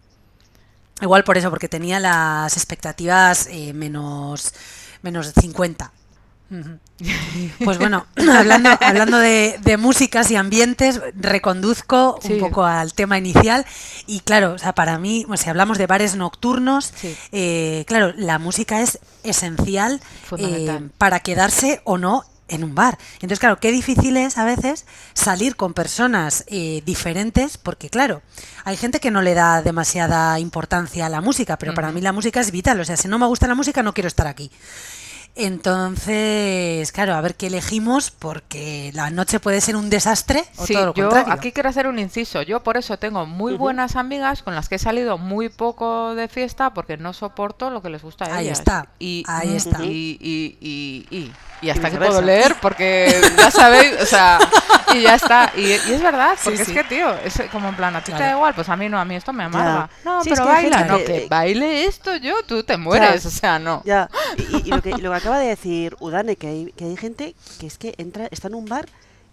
[1.01, 4.54] Igual por eso, porque tenía las expectativas eh, menos,
[5.01, 5.91] menos de 50.
[7.63, 12.34] Pues bueno, hablando, hablando de, de músicas y ambientes, reconduzco Sí.
[12.34, 13.65] un poco al tema inicial.
[14.08, 17.15] Y claro, o sea, para mí, si hablamos de bares nocturnos, Sí.
[17.31, 20.01] eh, claro, la música es esencial
[20.38, 22.99] eh, para quedarse o no en un bar.
[23.15, 28.21] Entonces, claro, qué difícil es a veces salir con personas eh, diferentes, porque claro,
[28.63, 32.13] hay gente que no le da demasiada importancia a la música, pero para mí la
[32.13, 32.79] música es vital.
[32.79, 34.51] O sea, si no me gusta la música, no quiero estar aquí.
[35.36, 40.74] Entonces, claro, a ver qué elegimos, porque la noche puede ser un desastre o Sí,
[40.74, 41.34] todo lo yo contrario.
[41.34, 42.41] aquí quiero hacer un inciso.
[42.41, 46.28] Yo por eso tengo muy buenas amigas con las que he salido muy poco de
[46.28, 48.60] fiesta porque no soporto lo que les gusta a Ahí ellas.
[48.60, 49.84] está, Y, ahí está.
[49.84, 54.39] Y, y, y, y, y hasta que puedo leer porque ya sabéis, o sea,
[54.93, 55.52] y ya está.
[55.58, 56.71] Y, y es verdad, porque sí.
[56.71, 58.88] es que, tío, es como en plan, a ti te da igual, pues a mí
[58.89, 59.89] no, a mí esto me amarga.
[60.04, 60.10] Ya.
[60.12, 63.26] No, Sí, es pero baila, gente no, que- que baile esto yo, tú te mueres,
[63.26, 63.82] o sea, no.
[63.86, 66.71] Ya, y, y- y lo, que, y lo que acaba de decir Udane, que hay,
[66.73, 68.88] que hay gente que es que entra, está en un bar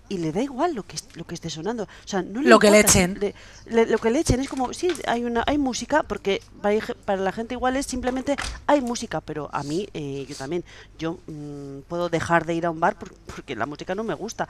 [0.08, 1.82] y le da igual lo que lo que esté sonando.
[1.84, 3.18] O sea, no le Lo que le echen.
[3.20, 3.34] le-
[3.66, 6.40] le- lo que le echen es como, sí, hay una hay música, porque
[7.04, 10.64] para, la gente igual es simplemente hay música, pero a mí, eh, yo también,
[10.98, 14.14] yo mm, puedo dejar de ir a un bar por- porque la música no me
[14.14, 14.48] gusta.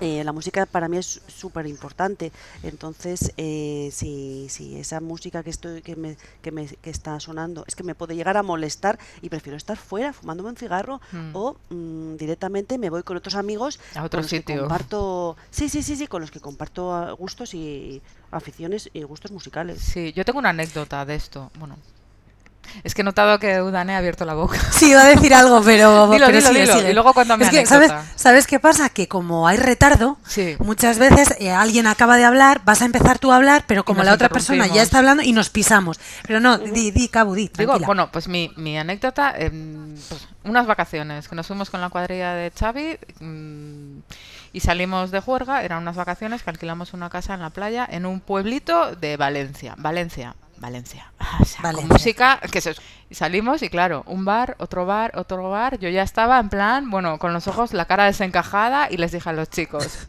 [0.00, 2.32] Eh, la música para mí es súper importante.
[2.62, 7.64] Entonces, eh, si, si esa música que estoy que me, que me que está sonando
[7.66, 11.30] es que me puede llegar a molestar y prefiero estar fuera fumándome un cigarro Mm.
[11.34, 14.60] o mm, directamente me voy con otros amigos A otro con los que sitio.
[14.60, 19.80] comparto sí sí sí sí con los que comparto gustos y aficiones y gustos musicales.
[19.80, 21.50] Sí, yo tengo una anécdota de esto.
[21.58, 21.76] Bueno,
[22.84, 24.58] Es que he notado que Udane ha abierto la boca.
[24.70, 26.08] Sí, iba a decir algo, pero...
[26.10, 26.74] Dilo, pero dilo, sigue, dilo.
[26.76, 26.90] sigue.
[26.90, 28.18] Y luego cuéntame Es que, ¿sabes, anécdota.
[28.18, 28.88] ¿sabes qué pasa?
[28.88, 30.56] Que como hay retardo, Sí.
[30.58, 34.02] muchas veces eh, alguien acaba de hablar, vas a empezar tú a hablar, pero como
[34.02, 36.00] la otra persona ya está hablando y nos pisamos.
[36.26, 40.66] Pero no, di, di, Cabu, di, Digo, bueno, pues mi, mi anécdota, em, pues, unas
[40.66, 43.98] vacaciones que nos fuimos con la cuadrilla de Xavi mm,
[44.52, 48.06] y salimos de juerga, eran unas vacaciones que alquilamos una casa en la playa en
[48.06, 51.88] un pueblito de Valencia, Valencia, Valencia, o sea, Valencia.
[51.88, 52.74] con música que se...
[53.08, 56.90] Y salimos y claro, un bar, otro bar, otro bar, yo ya estaba en plan,
[56.90, 60.06] bueno, con los ojos, la cara desencajada y les dije a los chicos,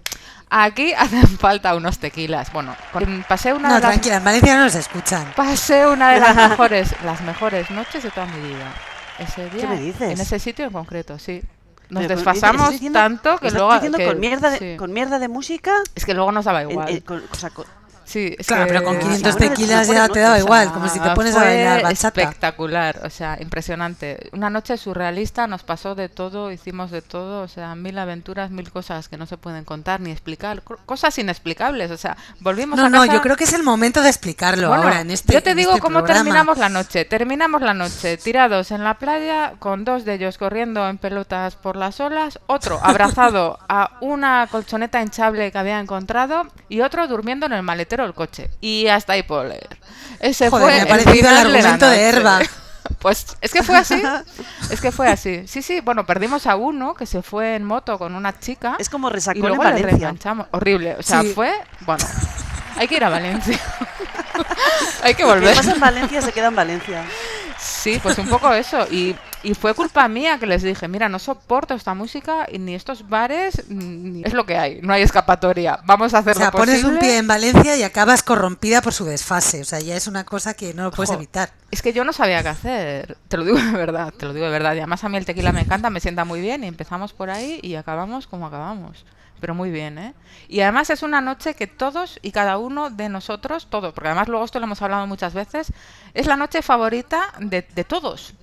[0.52, 2.52] aquí hacen falta unos tequilas.
[2.54, 5.34] Bueno, con- pasé una no, de las tranquila, en Valencia no nos escuchan.
[5.36, 8.72] Pasé una de las mejores, las mejores noches de toda mi vida.
[9.18, 10.12] Ese día, me dices?
[10.12, 11.42] En ese sitio en concreto, sí.
[11.90, 14.78] Nos Pero, desfasamos ¿estás diciendo- tanto que estás luego diciendo que- con mierda de, sí.
[14.78, 16.90] con mierda de música es que luego nos daba en- igual.
[16.90, 17.66] en- con- o sea, con-
[18.12, 20.64] sí, es Claro, que- pero con Ah, 500 sí, bueno, tequilas ya te o igual,
[20.66, 22.22] sea, como si te pones a bailar bachata.
[22.22, 24.30] espectacular, o sea, impresionante.
[24.34, 28.72] Una noche surrealista, nos pasó de todo, hicimos de todo, o sea, mil aventuras, mil
[28.72, 32.86] cosas que no se pueden contar ni explicar, co- cosas inexplicables, o sea, volvimos No,
[32.86, 35.34] a no, casa- yo creo que es el momento de explicarlo Bueno, ahora en este
[35.34, 36.24] yo te en digo este cómo programa.
[36.24, 37.06] terminamos la noche.
[37.06, 41.76] Terminamos la noche tirados en la playa, con dos de ellos corriendo en pelotas por
[41.76, 47.54] las olas, otro abrazado a una colchoneta hinchable que había encontrado y otro durmiendo en
[47.54, 48.50] el maletero del coche.
[48.62, 49.78] Y hasta ahí puedo leer.
[50.20, 52.10] Ese Joder, fue me ha el parecido el de la argumento de noche.
[52.10, 52.40] Herba.
[53.00, 54.02] Pues es que fue así.
[54.70, 55.48] Es que fue así.
[55.48, 58.76] Sí, sí, bueno, perdimos a uno que se fue en moto con una chica.
[58.80, 59.90] es como y resacón en luego le Valencia.
[59.92, 60.48] reenganchamos.
[60.52, 60.96] Horrible.
[61.00, 61.32] O sea, Sí.
[61.34, 61.52] fue.
[61.82, 62.04] Bueno,
[62.78, 63.60] hay que ir a Valencia.
[65.04, 65.56] hay que Lo que volver.
[65.56, 67.04] pasa en Valencia se queda en Valencia.
[67.82, 68.86] Sí, pues un poco eso.
[68.92, 72.76] Y, y fue culpa mía que les dije, mira, no soporto esta música y ni
[72.76, 74.22] estos bares, ni...
[74.24, 75.80] es lo que hay, no hay escapatoria.
[75.86, 77.00] Vamos a hacer O sea, pones un posible".
[77.00, 79.62] pie en Valencia y acabas corrompida por su desfase.
[79.62, 81.50] O sea, ya es una cosa que no lo puedes evitar.
[81.72, 83.18] Es que yo no sabía qué hacer.
[83.28, 84.76] Te lo digo de verdad, te lo digo de verdad.
[84.76, 87.32] Y además a mí el tequila me encanta, me sienta muy bien y empezamos por
[87.32, 89.06] ahí y acabamos como acabamos.
[89.42, 90.14] Pero muy bien, ¿eh?
[90.48, 94.28] Y además es una noche que todos y cada uno de nosotros, todos, porque además
[94.30, 95.74] luego esto lo hemos hablado muchas veces,
[96.14, 98.34] es la noche favorita de, de todos.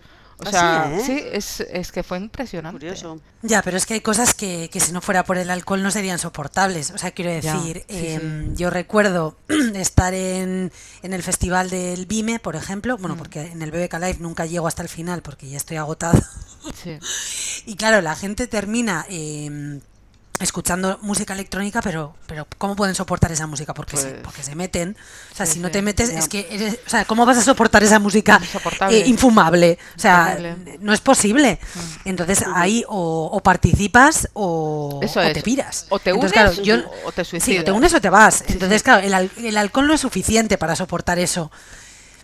[0.41, 1.31] O Ah, sea, sí, sí, ¿eh?
[1.33, 2.79] es, es que fue impresionante.
[2.79, 3.21] Curioso.
[3.43, 5.91] Ya, pero es que hay cosas que, que si no fuera por el alcohol no
[5.91, 6.93] serían soportables.
[6.93, 9.37] O sea, quiero Ya, decir, sí, em, yo recuerdo
[9.75, 10.71] estar en,
[11.03, 12.97] en el festival del Vime, por ejemplo.
[12.99, 13.19] Bueno, Mm.
[13.19, 16.21] porque en el BBK Live nunca llego hasta el final porque ya estoy agotada.
[16.75, 16.99] Sí.
[17.67, 19.81] Y claro, la gente termina em,
[20.41, 23.75] escuchando música electrónica, pero, pero ¿cómo pueden soportar esa música?
[23.75, 24.97] Porque, se, Pues- porque se meten.
[25.33, 26.19] O sea, Sí, si no sí, te metes, ya.
[26.21, 28.41] es que eres, o sea, ¿cómo vas a soportar esa música
[28.91, 29.79] eh, infumable?
[29.97, 30.39] O sea,
[30.81, 31.59] no es posible.
[32.05, 35.87] Entonces ahí o, o participas o, Eso o te piras.
[35.89, 37.63] O te Entonces, unes claro, yo- o te Sí, suicidas.
[37.63, 38.45] o te unes o te vas.
[38.49, 41.51] Entonces, claro, el, el alcohol no es suficiente para soportar eso.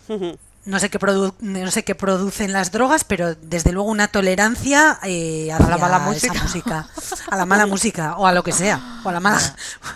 [0.65, 4.97] No sé qué produ- no sé qué producen las drogas, pero desde luego una tolerancia
[5.03, 6.41] eh, hacia la mala esa música.
[6.41, 6.87] música,
[7.29, 9.39] a la mala música o a lo que sea, o a la mala,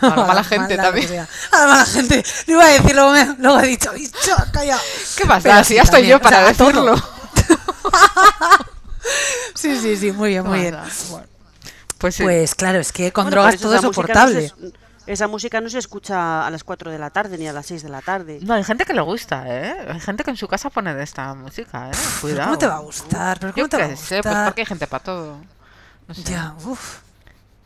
[0.02, 1.28] A la mala gente mala también.
[1.52, 2.24] A la mala gente.
[2.46, 4.78] Lo iba a decir, luego, me- luego he dicho, "Bicho, calla".
[5.18, 5.64] ¿Qué pasa?
[5.64, 6.96] Si ya estoy también, yo o para sea, a decirlo.
[9.56, 10.78] Sí, sí, sí, muy bien, muy bien.
[11.10, 11.26] Bueno,
[11.98, 12.24] Pues sí.
[12.24, 14.54] Pues claro, es que con Bueno, drogas todo es no soportable.
[15.14, 17.84] Esa música no se escucha a las 4 de la tarde ni a las 6
[17.84, 18.40] de la tarde.
[18.44, 19.76] No, hay gente que le gusta, ¿eh?
[19.90, 21.96] Hay gente que en su casa pone de esta música, ¿eh?
[22.22, 22.46] Cuidado.
[22.46, 23.40] ¿Cómo te va a gustar?
[23.40, 25.38] ¿Pero cómo Yo te va a qué sé, pues porque hay gente para todo.
[26.08, 26.24] No sé.
[26.24, 27.02] Ya, uff.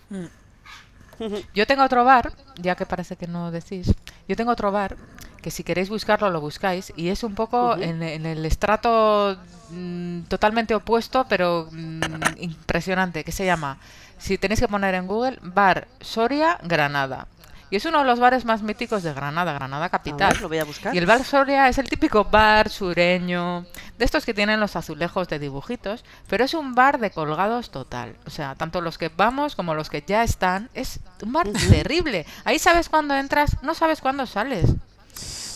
[1.54, 3.94] Yo tengo otro bar, ya que parece que no decís,
[4.28, 4.98] yo tengo otro bar
[5.42, 9.38] que si queréis buscarlo lo buscáis y es un poco en, en el estrato
[9.70, 12.02] mm, totalmente opuesto pero mm,
[12.38, 13.78] impresionante, que se llama,
[14.24, 17.28] si tenéis que poner en Google, Bar Soria Granada.
[17.70, 20.32] Y es uno de los bares más míticos de Granada, Granada capital.
[20.32, 20.96] ver, lo voy a buscar.
[20.96, 23.66] Y el bar Soria es el típico bar sureño,
[23.98, 28.16] de estos que tienen los azulejos de dibujitos, pero es un bar de colgados total.
[28.26, 32.26] O sea, tanto los que vamos como los que ya están, es un bar terrible.
[32.46, 34.70] Ahí sabes cuándo entras, no sabes cuándo sales.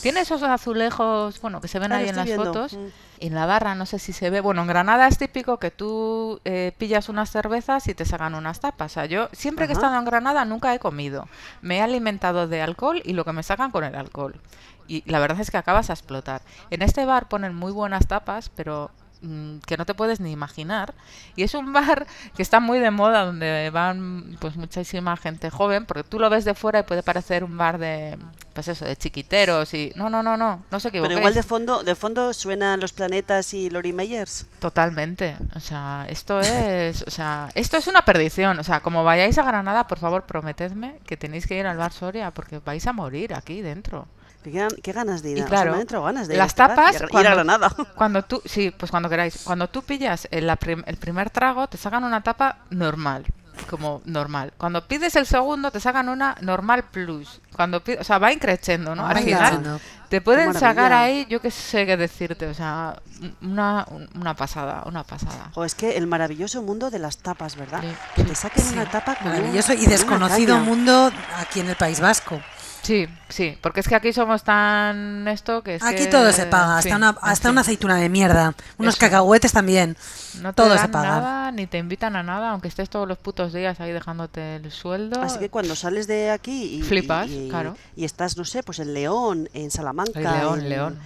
[0.02, 2.46] Tiene esos azulejos, bueno, que se ven Ah, ahí en las viendo.
[2.46, 2.74] fotos.
[2.74, 2.86] Mm.
[3.20, 4.42] En la barra, no sé si se ve.
[4.42, 8.60] Bueno, en Granada es típico que tú eh, pillas unas cervezas y te sacan unas
[8.60, 8.92] tapas.
[8.92, 11.28] O sea, yo siempre que he estado en Granada nunca he comido.
[11.62, 14.40] Me he alimentado de alcohol y lo que me sacan con el alcohol.
[14.88, 16.42] Y la verdad es que acabas a explotar.
[16.70, 20.94] En este bar ponen muy buenas tapas, pero mm, que no te puedes ni imaginar.
[21.36, 25.86] Y es un bar que está muy de moda, donde van pues muchísima gente joven,
[25.86, 28.18] porque tú lo ves de fuera y puede parecer un bar de,
[28.54, 29.92] pues eso, de chiquiteros y...
[29.96, 31.20] No, no, no, no, no se Pero equivoquéis.
[31.20, 34.46] igual de fondo, de fondo suenan los planetas y Lori Meyers.
[34.60, 35.36] Totalmente.
[35.56, 38.60] O sea, esto es, o sea, esto es una perdición.
[38.60, 41.92] O sea, como vayáis a Granada, por favor, prometedme que tenéis que ir al bar
[41.92, 44.08] Soria porque vais a morir aquí dentro.
[44.52, 46.28] Qué, gan- qué ganas de ir Y a, o sea, claro, me han entrado ganas
[46.28, 47.72] de ir a las y tapas, a- ir a cuando- Granada.
[47.96, 49.42] Cuando tú, sí, pues cuando queráis.
[49.44, 53.26] Cuando tú pillas el, prim- el primer trago, te sacan una tapa normal,
[53.70, 54.54] como normal.
[54.58, 57.42] Cuando pides el segundo, te sacan una normal plus.
[57.56, 59.04] Cuando pi- o sea, va increciendo, ¿no?
[59.04, 59.80] Va Al final.
[60.10, 63.00] Te pueden sacar ahí, yo qué sé qué decirte, o sea,
[63.42, 63.86] una,
[64.16, 65.52] una pasada, una pasada.
[65.54, 67.82] Jo, es que el maravilloso mundo de las tapas, ¿verdad?
[67.82, 68.28] Sí, Que sí.
[68.30, 72.00] te saquen Sí, una tapa con un- maravilloso y desconocido mundo aquí en el País
[72.00, 72.40] Vasco.
[72.84, 76.46] Sí, sí, porque es que aquí somos tan esto que es Aquí que, todo se
[76.46, 79.02] paga, hasta, fin, una, hasta una aceituna de mierda, unos Eso.
[79.02, 79.98] cacahuetes también.
[80.42, 81.08] No te todo se dan paga.
[81.10, 84.72] nada, ni te invitan a nada, aunque estés todos los putos días ahí dejándote el
[84.72, 85.22] sueldo.
[85.22, 87.76] Así que cuando sales de aquí y, Flipas, y- y- claro.
[87.98, 91.00] y estás, no sé, pues en León, en Salamanca, Ay, León, en, León.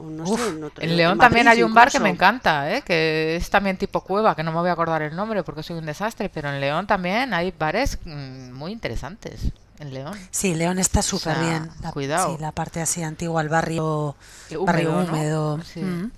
[0.00, 2.82] no Uf, sé, en, otro- En León también hay un bar que me encanta, ¿eh?
[2.82, 5.76] que es también tipo cueva, que no me voy a acordar el nombre porque soy
[5.78, 9.40] un desastre, pero en León también hay bares mm, muy interesantes.
[9.78, 10.16] En León.
[10.30, 11.70] Sí, León está súper sea, bien.
[11.82, 12.36] La, cuidado.
[12.36, 14.14] Sí, la parte así antigua, el barrio
[14.50, 15.12] Eh, barrio húmedo, ¿no?
[15.12, 15.60] húmedo.
[15.64, 15.80] Sí.
[15.80, 16.10] Mm.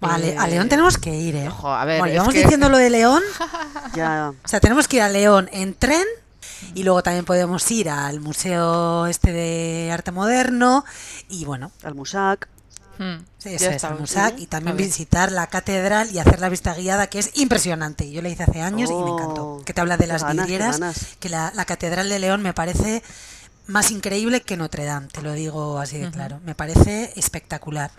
[0.00, 1.48] Vale, a Eh, León tenemos que ir, ¿eh?
[1.48, 3.22] ojo, a ver, bueno, que- diciendo lo de León.
[3.94, 6.04] Ya, O sea, tenemos que ir a León en tren
[6.74, 10.84] y luego también podemos ir al Museo este de Arte Moderno
[11.28, 12.48] y bueno, al Musac.
[12.98, 16.18] Mm, sí, ya eso es, está, al Musac sí, y también visitar la catedral y
[16.18, 18.10] hacer la vista guiada que es impresionante.
[18.10, 19.46] Yo la hice hace años y me encantó.
[19.54, 21.16] Oh, Que te habla de las ganas, vidrieras, ganas.
[21.18, 23.02] que la, la catedral de León me parece
[23.66, 26.40] más increíble que Notre Dame, te lo digo así de claro.
[26.44, 27.90] Me parece espectacular.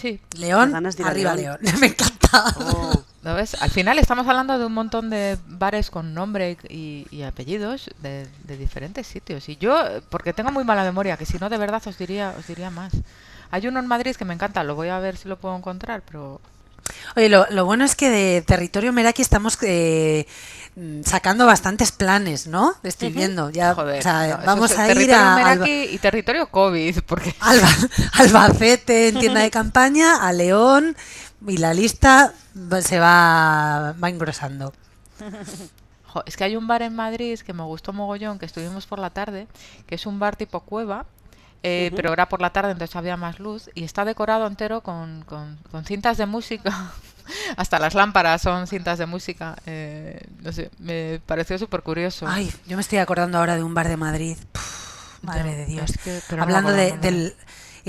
[0.00, 1.58] Sí, León, ganas de arriba León.
[1.60, 1.76] León.
[1.80, 2.54] me encanta.
[2.58, 3.04] Oh,
[3.60, 8.26] Al final estamos hablando de un montón de bares con nombre y, y apellidos de,
[8.44, 9.48] de diferentes sitios.
[9.48, 9.76] Y yo,
[10.10, 12.92] porque tengo muy mala memoria, que si no de verdad os diría, os diría más.
[13.50, 16.02] Hay uno en Madrid que me encanta, lo voy a ver si lo puedo encontrar,
[16.06, 16.40] pero
[17.16, 20.26] Oye, lo, lo bueno es que de territorio Meraki estamos eh,
[21.04, 22.74] sacando bastantes planes, ¿no?
[22.82, 23.48] Estoy viendo.
[23.50, 25.98] Ya, Joder, o sea, no, eso vamos es a ir territorio a Meraki Alba- y
[25.98, 30.94] territorio COVID, porque Alba- Albacete en tienda de campaña, a León
[31.46, 32.32] y la lista
[32.82, 34.72] se va, va engrosando.
[36.12, 39.00] Jo, es que hay un bar en Madrid que me gustó mogollón, que estuvimos por
[39.00, 39.48] la tarde,
[39.86, 41.06] que es un bar tipo cueva,
[41.64, 45.24] eh, pero era por la tarde, entonces había más luz, y está decorado entero con,
[45.24, 46.92] con- con cintas de música.
[47.56, 49.56] Hasta las lámparas son cintas de música.
[49.66, 52.26] eh, no sé, me pareció súper curioso.
[52.28, 54.36] Ay, yo me estoy acordando ahora de un bar de Madrid.
[54.52, 55.90] Puf, madre de Dios.
[55.90, 57.34] es que- pero no me Hablando de, del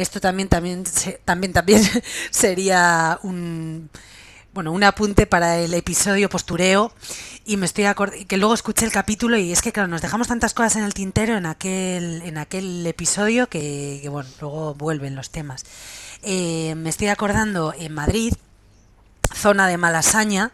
[0.02, 0.84] esto también también
[1.24, 1.82] también también
[2.32, 3.90] sería un
[4.56, 6.94] bueno, un apunte para el episodio postureo
[7.46, 7.86] y me estoy
[8.28, 10.94] que luego escuché el capítulo y es que claro, nos dejamos tantas cosas en el
[10.94, 15.66] tintero en aquel en aquel episodio que, que, bueno, luego vuelven los temas.
[16.24, 18.34] Eh, me estoy acordando en Madrid,
[19.34, 20.52] zona de Malasaña,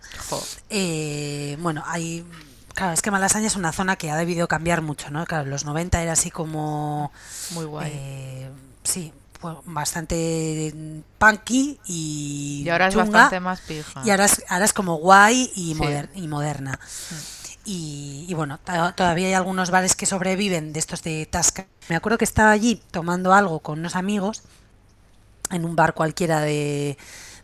[0.69, 2.25] eh, bueno, hay.
[2.73, 5.25] Claro, es que Malasaña es una zona que ha debido cambiar mucho, ¿no?
[5.25, 7.11] Claro, en los 90 era así como.
[7.51, 7.91] muy guay.
[7.93, 8.49] eh,
[8.83, 10.73] sí, fue bastante
[11.17, 12.61] punky y.
[12.65, 14.01] y ahora es chunga, bastante más pija.
[14.05, 15.75] Y ahora es, ahora es como guay y, Sí.
[15.75, 16.79] moder- y moderna.
[17.65, 21.65] Y, y bueno, to- todavía hay algunos bares que sobreviven de estos de Tasca.
[21.89, 24.43] Me acuerdo que estaba allí tomando algo con unos amigos
[25.51, 26.97] en un bar cualquiera de,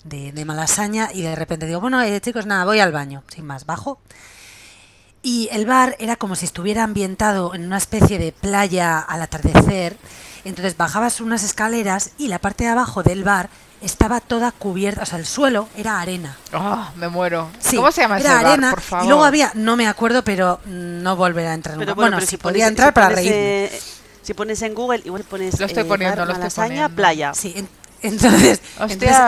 [0.05, 3.45] de, de Malasaña y de repente digo, bueno, eh, chicos, nada, voy al baño, sin
[3.45, 3.99] más, bajo.
[5.21, 9.97] Y el bar era como si estuviera ambientado en una especie de playa al atardecer.
[10.47, 13.49] Entonces bajabas unas escaleras y la parte de abajo del bar
[13.81, 16.35] estaba toda cubierta, o sea, el suelo era arena.
[16.51, 17.49] Ah, me muero.
[17.59, 19.05] Sí, ¿Cómo se llama era ese bar, arena por favor?
[19.05, 21.85] y luego había, no me acuerdo, pero no volverá a entrar nunca.
[21.85, 23.65] pero Bueno, bueno, pero si pones- podía entrar para reírme.
[23.65, 23.81] eh,
[24.23, 26.95] si pones en Google, igual pones Lo estoy eh, poniendo, bar lo estoy Malasaña, poniendo.
[26.95, 27.33] playa.
[27.35, 27.69] Sí, en-
[28.01, 28.59] entonces,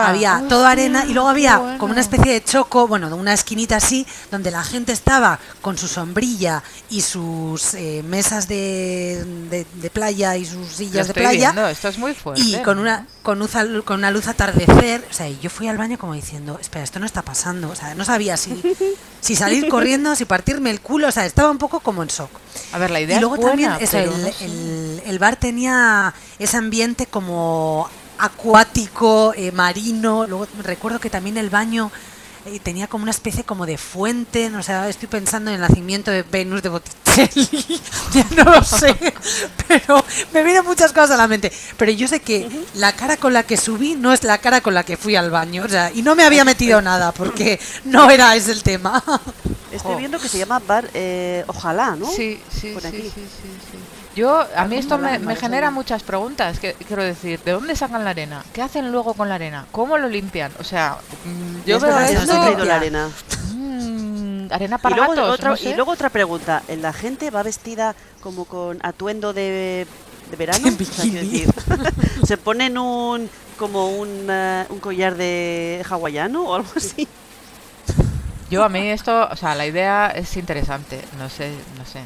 [0.08, 1.78] había todo arena y luego había bueno.
[1.78, 5.76] como una especie de choco, bueno, de una esquinita así, donde la gente estaba con
[5.76, 11.52] su sombrilla y sus eh, mesas de, de- de playa y sus sillas de playa.
[11.52, 12.40] viendo, esto es muy fuerte.
[12.42, 13.46] Y con una, con,
[13.84, 16.98] con una luz atardecer, o sea, y yo fui al baño como diciendo, espera, esto
[17.00, 18.60] no está pasando, o sea, no sabía si,
[19.20, 22.30] si salir corriendo, si partirme el culo, o sea, estaba un poco como en shock.
[22.72, 25.36] A ver, la idea Y luego es buena, también eso, pero el, el- el bar
[25.36, 27.88] tenía ese ambiente como
[28.20, 30.26] acuático, eh, marino.
[30.26, 31.90] Luego recuerdo que también el baño
[32.46, 34.48] eh, tenía como una especie como de fuente.
[34.50, 37.80] No sé, estoy pensando en el nacimiento de Venus de Botticelli.
[38.12, 38.96] ya no lo sé,
[39.68, 40.02] pero
[40.32, 41.52] me vienen muchas cosas a la mente.
[41.76, 44.74] Pero yo sé que la cara con la que subí no es la cara con
[44.74, 45.64] la que fui al baño.
[45.64, 49.02] O sea, y no me había metido nada porque no era ese el tema.
[49.70, 52.10] Estoy viendo que se llama bar eh, Ojalá, ¿no?
[52.10, 53.02] Sí, sí, Por sí, aquí.
[53.02, 53.24] sí, sí,
[53.70, 53.78] sí.
[54.20, 58.10] Yo, a mí esto me, genera muchas preguntas, que quiero decir, ¿de dónde sacan la
[58.10, 58.44] arena?
[58.52, 59.64] ¿Qué hacen luego con la arena?
[59.72, 60.52] ¿Cómo lo limpian?
[60.60, 62.64] O sea, mm, yo veo esto...
[62.66, 63.08] la arena.
[63.54, 65.70] mm, arena Y para luego, gatos, otra, no sé.
[65.70, 69.86] y luego otra pregunta, ¿la gente va vestida como con atuendo de
[70.30, 70.68] de verano.
[70.68, 71.38] En o sea, quiero bikini.
[71.40, 71.54] decir,
[72.26, 77.08] se ponen un como un, eh, un collar de hawaiano o algo así.
[78.50, 82.02] Yo a mí esto, o sea, la idea es interesante, no sé, no sé.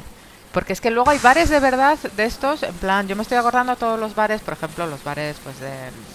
[0.55, 3.37] Porque es que luego hay bares de verdad de estos, en plan, yo me estoy
[3.37, 5.69] acordando a todos los bares, por ejemplo, los bares pues de,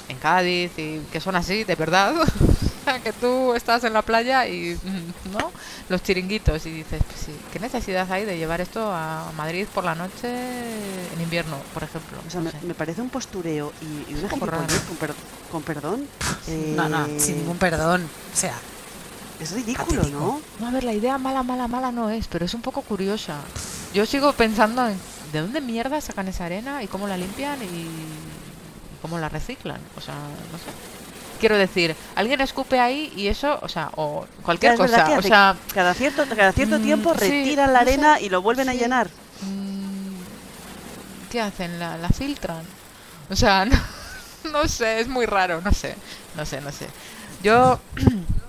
[0.08, 2.14] en Cádiz y que son así, de verdad,
[3.04, 4.76] que tú estás en la playa y,
[5.32, 5.52] ¿no?
[5.90, 9.84] Los chiringuitos y dices, pues sí, ¿qué necesidad hay de llevar esto a Madrid por
[9.84, 10.28] la noche
[11.14, 12.16] en invierno, por ejemplo?
[12.26, 12.58] O sea, No me, sé.
[12.66, 14.40] me parece un postureo y, y una con,
[14.98, 15.14] per-
[15.52, 16.06] con perdón.
[16.74, 18.08] No, no, eh, sin ningún perdón.
[18.32, 18.54] O sea,
[19.40, 20.18] Es ridículo, patético.
[20.18, 20.40] ¿no?
[20.60, 23.38] No, a ver, la idea mala, mala, mala no es, pero es un poco curiosa.
[23.94, 24.98] Yo sigo pensando en
[25.32, 27.88] de dónde mierda sacan esa arena y cómo la limpian y
[29.00, 29.80] cómo la reciclan.
[29.96, 30.64] O sea, no sé.
[31.38, 35.18] Quiero decir, alguien escupe ahí y eso, o sea, o cualquier cosa.
[35.18, 38.28] O sea, cada cierto, cada cierto mm, tiempo sí, retiran la no sé, arena y
[38.28, 39.08] lo vuelven a llenar.
[39.40, 40.10] mm,
[41.30, 41.78] ¿qué hacen?
[41.78, 42.62] ¿La, la filtran?
[43.30, 43.78] O sea, no,
[44.52, 45.94] no sé, es muy raro, no sé,
[46.36, 46.88] no sé, no sé.
[47.42, 47.80] Yo,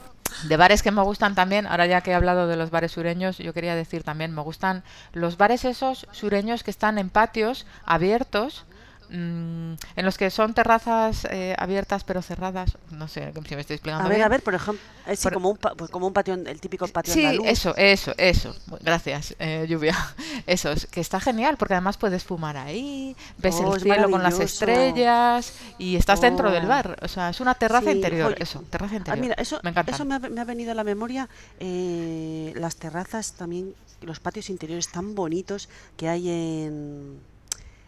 [0.43, 3.37] de bares que me gustan también, ahora ya que he hablado de los bares sureños,
[3.37, 4.83] yo quería decir también, me gustan
[5.13, 8.65] los bares esos sureños que están en patios abiertos,
[9.11, 12.77] mm, en los que son terrazas eh, abiertas pero cerradas.
[12.91, 14.25] No sé si me estoy explicando A ver, bien.
[14.25, 16.87] a ver, por ejemplo, es sí, Por- como, un, pues como un patio, el típico
[16.87, 17.47] patio Sí, andaluz.
[17.47, 18.55] eso, eso, eso.
[18.81, 19.95] Gracias, eh, Lluvia.
[20.47, 24.23] Eso, es que está genial porque además puedes fumar ahí, ves Oh, el cielo con
[24.23, 26.67] las estrellas y estás dentro del Oh.
[26.69, 26.97] bar.
[27.01, 28.41] O sea, es una terraza Sí, interior, joder.
[28.41, 29.21] eso, terraza Ah, interior.
[29.21, 29.91] mira, eso, me encanta.
[29.91, 34.49] eso me ha, me ha venido a la memoria eh, las terrazas también, los patios
[34.49, 37.19] interiores tan bonitos que hay en,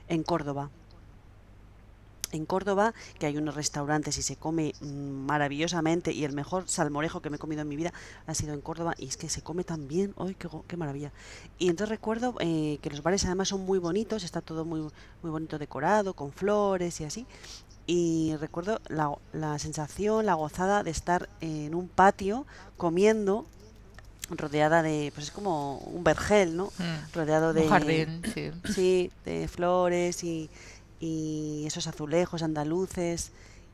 [0.07, 0.69] en Córdoba.
[2.33, 7.21] En Córdoba, que hay unos restaurantes y se come mm, maravillosamente y el mejor salmorejo
[7.21, 7.93] que me he comido en mi vida
[8.25, 11.11] ha sido en Córdoba y es que se come tan bien, ¡ay, qué, maravilla!
[11.59, 14.81] Y entonces recuerdo eh, que los bares además son muy bonitos, está todo muy,
[15.21, 17.25] muy bonito decorado, con flores y así.
[17.85, 22.45] Y recuerdo la, la sensación, la gozada de estar en un patio
[22.77, 23.45] comiendo,
[24.29, 26.67] rodeada de, pues es como un vergel, ¿no?
[26.77, 28.51] Mm, Rodeado de, Un jardín, sí.
[28.73, 30.49] sí, de flores y,
[31.05, 33.31] y esos azulejos andaluces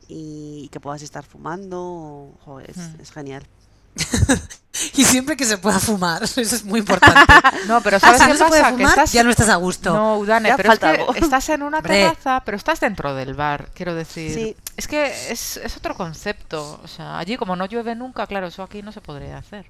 [0.08, 3.00] y, que puedas estar fumando, jo, es, Mm.
[3.00, 3.46] es genial.
[4.94, 7.32] y siempre que se pueda fumar, eso es muy importante.
[7.68, 8.70] No, pero Ah, ¿sabes si qué no se puede pasa?
[8.72, 9.12] Que fumar, estás...
[9.12, 9.94] ya no estás a gusto.
[9.94, 13.70] No, Udane, Ya pero es que estás en una terraza, pero estás dentro del bar,
[13.74, 14.34] quiero decir.
[14.34, 14.56] Sí.
[14.76, 16.80] Es que es, es otro concepto.
[16.82, 19.66] O sea, allí como no llueve nunca, claro, eso aquí no se podría hacer.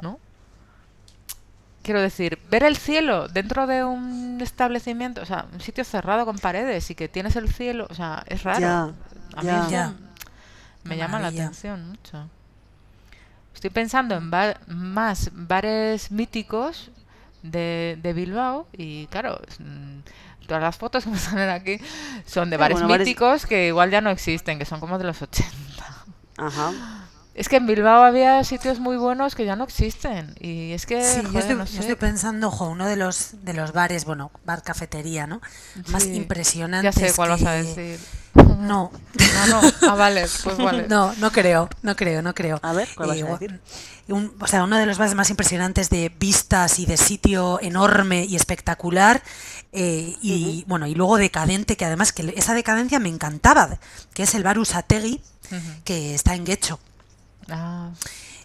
[0.00, 0.18] ¿No?
[1.84, 6.38] Quiero decir, ver el cielo dentro de un establecimiento, o sea, un sitio cerrado con
[6.38, 8.60] paredes y que tienes el cielo, o sea, es raro.
[8.60, 8.82] Ya,
[9.36, 9.92] A mí ya.
[10.84, 12.28] me llama la atención mucho.
[13.54, 14.30] Estoy pensando en
[14.66, 16.90] más bares míticos
[17.42, 19.98] de, de Bilbao y claro, mm,
[20.46, 21.78] todas las fotos que me salen aquí
[22.26, 24.96] son de Sí, bares bueno, bares- míticos que igual ya no existen, que son como
[24.98, 25.52] de los 80.
[26.38, 26.72] Ajá.
[27.34, 31.02] Es que en Bilbao había sitios muy buenos que ya no existen y es que,
[31.02, 31.80] Sí, yo estoy, no yo sé.
[31.80, 35.40] estoy pensando, ojo, uno de los de los bares, bueno, bar cafetería, ¿no?
[35.88, 36.94] Más Sí, Ya impresionantes.
[36.94, 37.98] sé cuál vas a decir.
[38.34, 38.92] No,
[39.48, 39.72] No, no.
[39.82, 40.86] Ah, vale, pues vale.
[40.88, 42.60] no, no creo, no creo, no creo.
[42.62, 43.60] A ver, ¿cuál vas a Eh, decir?
[44.08, 48.24] un- o sea, uno de los bares más impresionantes de vistas y de sitio enorme
[48.26, 49.22] y espectacular.
[49.72, 53.80] eh, y bueno, y luego decadente, que además que esa decadencia me encantaba,
[54.12, 55.20] que es el bar Usategui,
[55.84, 56.78] que está en Guecho.
[57.50, 57.90] Ah,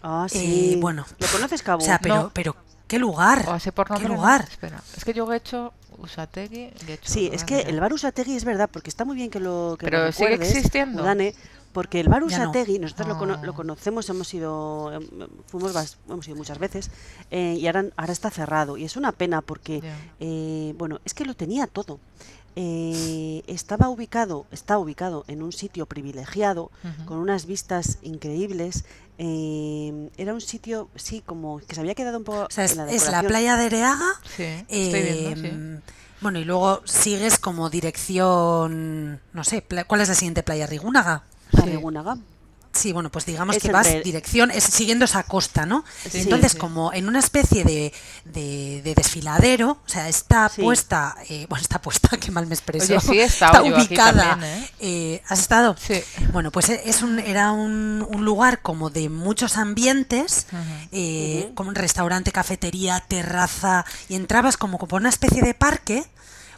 [0.02, 0.38] Ah, Eh,
[0.74, 0.78] sí.
[0.80, 1.04] bueno.
[1.18, 1.82] ¿Lo conoces, Cabo?
[1.82, 2.30] O sea, pero, No.
[2.32, 2.56] pero
[2.88, 3.44] ¿qué lugar?
[3.48, 4.08] o así por ¿Qué nombre.
[4.08, 4.14] no.
[4.16, 4.46] lugar?
[4.50, 6.70] Espera, es que yo he hecho Usategui.
[6.86, 9.40] Guecho, Sí, lo es que el bar Usategui es verdad, porque está muy bien que
[9.40, 11.02] lo que lo Pero sigue recuerdes, existiendo.
[11.02, 11.34] Udane,
[11.74, 12.26] porque el bar no.
[12.28, 13.44] Usategui, nosotros lo, cono- Ah.
[13.44, 15.06] lo conocemos, hemos ido, em,
[15.48, 16.90] fuimos, hemos ido muchas veces,
[17.30, 18.78] eh, y ahora, ahora está cerrado.
[18.78, 19.82] Y es una pena porque,
[20.18, 22.00] eh, bueno, es que lo tenía todo.
[22.56, 26.70] Eh, estaba ubicado, está ubicado en un sitio privilegiado,
[27.06, 28.84] con unas vistas increíbles.
[29.18, 32.72] eh, era un sitio, sí, como que se había quedado un poco O sea, es,
[32.72, 34.06] en la es la playa de Ereaga.
[34.36, 35.46] Sí, estoy viendo, sí.
[35.46, 35.80] em,
[36.22, 40.66] Bueno, y luego sigues como dirección, no sé, pla- ¿cuál es la siguiente playa?
[40.66, 41.24] ¿Rigúnaga?
[41.52, 41.70] La Sí.
[41.70, 42.16] Rigúnaga.
[42.80, 45.84] Sí, bueno, pues digamos Es que vas dirección, es siguiendo esa costa, ¿no?
[46.10, 46.58] Sí, Entonces, sí.
[46.58, 47.92] como en una especie de,
[48.24, 50.62] de- de desfiladero, o sea, está Sí.
[50.62, 52.96] puesta, eh, bueno, está puesta, qué mal me expreso.
[53.08, 54.30] Oye, aquí ubicada.
[54.30, 54.70] también, ¿eh?
[54.80, 55.76] eh, ¿Has estado?
[55.78, 56.00] Sí.
[56.32, 60.46] Bueno, pues es un, era un, un lugar como de muchos ambientes,
[61.54, 66.04] como un restaurante, cafetería, terraza, y entrabas como por una especie de parque,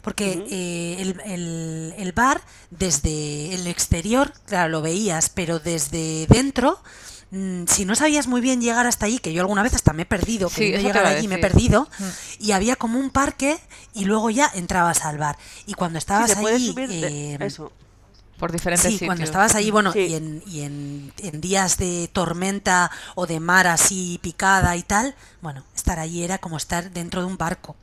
[0.03, 6.79] porque eh, el, el- el bar desde el exterior, claro, lo veías, pero desde dentro
[7.31, 10.03] mm, si no sabías muy bien llegar hasta allí, que yo alguna vez hasta me
[10.03, 12.03] he perdido, Sí, llegar allí me he perdido, Mm.
[12.39, 13.57] y había como un parque
[13.95, 15.37] y luego ya entrabas al bar.
[15.65, 16.75] Y cuando Sí, estabas puede allí...
[16.77, 17.71] eh, eso.
[18.37, 19.07] Por diferentes Sí, sitios.
[19.07, 19.99] cuando estabas allí, bueno, Sí.
[19.99, 25.15] y, en, y en, en días de tormenta o de mar así picada y tal,
[25.41, 27.77] bueno, estar allí era como estar dentro de un barco.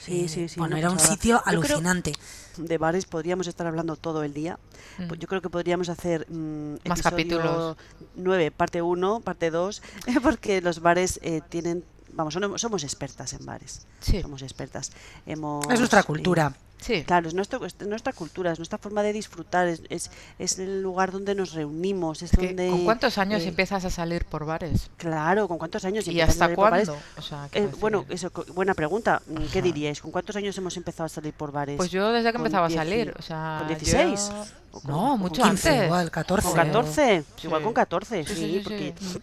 [0.00, 0.58] Sí, sí, sí.
[0.60, 2.12] Bueno, era un sitio Yo creo- alucinante.
[2.56, 4.58] de bares podríamos estar hablando todo el día.
[4.98, 5.08] Mm.
[5.08, 7.76] Pues Yo creo que podríamos hacer mm, Más capítulos.
[8.16, 9.82] 9, parte 1, parte 2,
[10.22, 13.86] porque los bares eh, tienen, vamos, somos, somos expertas en bares.
[14.00, 14.20] Sí.
[14.22, 14.92] Somos expertas.
[15.26, 16.54] Hemos, Es nuestra cultura.
[16.84, 17.02] Sí.
[17.04, 20.82] Claro, es, nuestro, es nuestra cultura, es nuestra forma de disfrutar, es, es, es el
[20.82, 22.68] lugar donde nos reunimos, es, Es que, donde...
[22.68, 24.90] ¿Con cuántos años eh, empiezas a salir por bares?
[24.98, 26.06] Claro, ¿con cuántos años?
[26.08, 26.94] ¿Y a hasta cuándo?
[27.16, 29.22] O sea, Eh, bueno, eso, buena pregunta.
[29.26, 30.00] Mm, ¿Qué diríais?
[30.02, 31.78] ¿Con cuántos años hemos empezado a salir por bares?
[31.78, 34.30] Pues yo desde que empezaba a 10 salir, o sea, ¿Con yo- 16?
[34.72, 35.84] ¿O con- No, mucho 15 antes.
[35.86, 36.42] igual, 14.
[36.42, 36.66] ¿Con Joder.
[36.66, 37.24] 14?
[37.44, 37.64] Igual Sí.
[37.64, 39.18] con 14, sí, Sí, sí, sí, porque sí.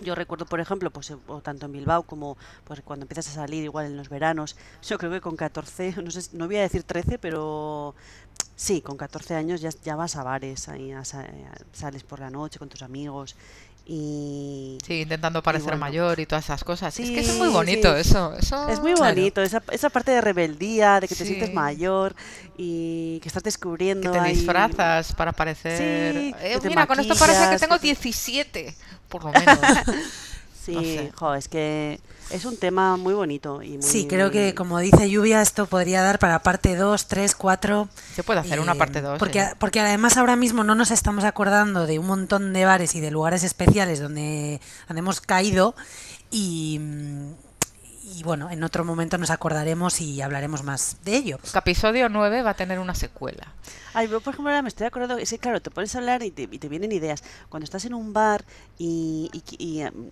[0.00, 3.34] Yo recuerdo, por ejemplo, pues eh, o tanto en Bilbao como pues cuando empiezas a
[3.34, 6.62] salir igual en los veranos, yo creo que con 14, no sé, no voy a
[6.62, 7.94] decir 13, pero
[8.56, 11.26] sí, con 14 años ya, vas a bares, ahí a sa-
[11.72, 13.36] sales por la noche con tus amigos
[13.88, 15.80] y Sí, intentando parecer bueno.
[15.80, 16.98] mayor y todas esas cosas.
[16.98, 18.00] es Sí, que es muy bonito sí.
[18.00, 18.68] eso, eso.
[18.68, 19.14] Es muy Claro.
[19.14, 21.30] bonito, esa, esa parte de rebeldía, de que te Sí.
[21.34, 22.14] sientes mayor
[22.56, 24.10] y que estás Que descubriendo.
[24.10, 26.16] te ahí- disfrazas para parecer.
[26.40, 28.74] Eh, que mira, con esto parece que tengo que te- 17,
[29.08, 29.58] por lo menos.
[30.66, 31.12] Sí, no sé.
[31.14, 32.00] jo, es que
[32.30, 33.82] es un tema muy bonito y muy...
[33.82, 37.88] Sí, creo que como dice Lluvia, esto podría dar para parte 2, 3, 4.
[38.16, 39.02] Se puede hacer una parte ¿eh?
[39.02, 39.18] 2.
[39.20, 43.00] Porque, porque además ahora mismo no nos estamos acordando de un montón de bares y
[43.00, 45.76] de lugares especiales donde hemos caído
[46.32, 46.80] y,
[48.16, 51.38] y bueno, en otro momento nos acordaremos y hablaremos más de ello.
[51.54, 53.52] episodio 9 va a tener una secuela.
[53.92, 56.22] Ay, yo, por ejemplo, ahora me estoy acordando, es que claro, te pones a hablar
[56.22, 57.22] y te, y te vienen ideas.
[57.48, 58.44] Cuando estás en un bar
[58.78, 60.10] y, y, y, em,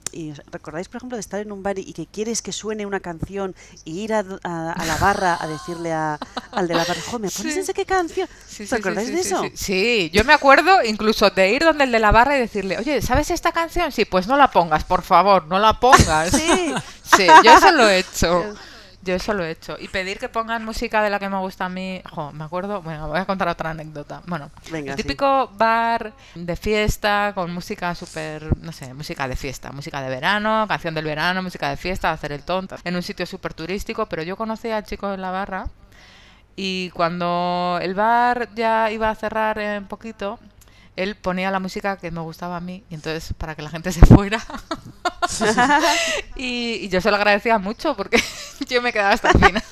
[0.51, 3.01] recordáis, por ejemplo, de estar en un bar y, y que quieres que suene una
[3.01, 6.19] canción y ir a, do- a- a la barra a decirle a-
[6.53, 7.73] al de la barra, jo, ¿me pones Sí.
[7.75, 8.27] qué canción?
[8.29, 9.43] Sí, ¿Os sí, sí, acordáis sí, de sí, eso?
[9.43, 12.79] Sí, Sí, yo me acuerdo incluso de ir donde el de la barra y decirle,
[12.79, 13.93] oye, ¿sabes esta canción?
[13.93, 16.31] Sí, pues no la pongas, por favor, no la pongas.
[16.45, 16.75] Sí.
[17.17, 18.55] Sí, yo eso lo he hecho.
[19.03, 19.77] Yo eso lo he hecho.
[19.79, 22.01] Y pedir que pongan música de la que me gusta a mí.
[22.11, 22.81] Jo, me acuerdo.
[22.81, 24.23] Bueno, voy a contar otra anécdota.
[24.27, 25.03] Bueno, Venga, el sí.
[25.03, 28.57] típico bar de fiesta con música súper.
[28.62, 29.73] No sé, música de fiesta.
[29.73, 32.77] Música de verano, canción del verano, música de fiesta, hacer el tonto.
[32.83, 34.07] En un sitio súper turístico.
[34.07, 35.67] Pero yo conocí al chico en la barra.
[36.57, 40.39] Y cuando el bar ya iba a cerrar en poquito,
[40.97, 43.92] él ponía la música que me gustaba a mí, y entonces para que la gente
[43.92, 44.42] se fuera.
[46.36, 48.22] y, y yo se lo agradecía mucho porque
[48.68, 49.62] yo me quedaba hasta el final.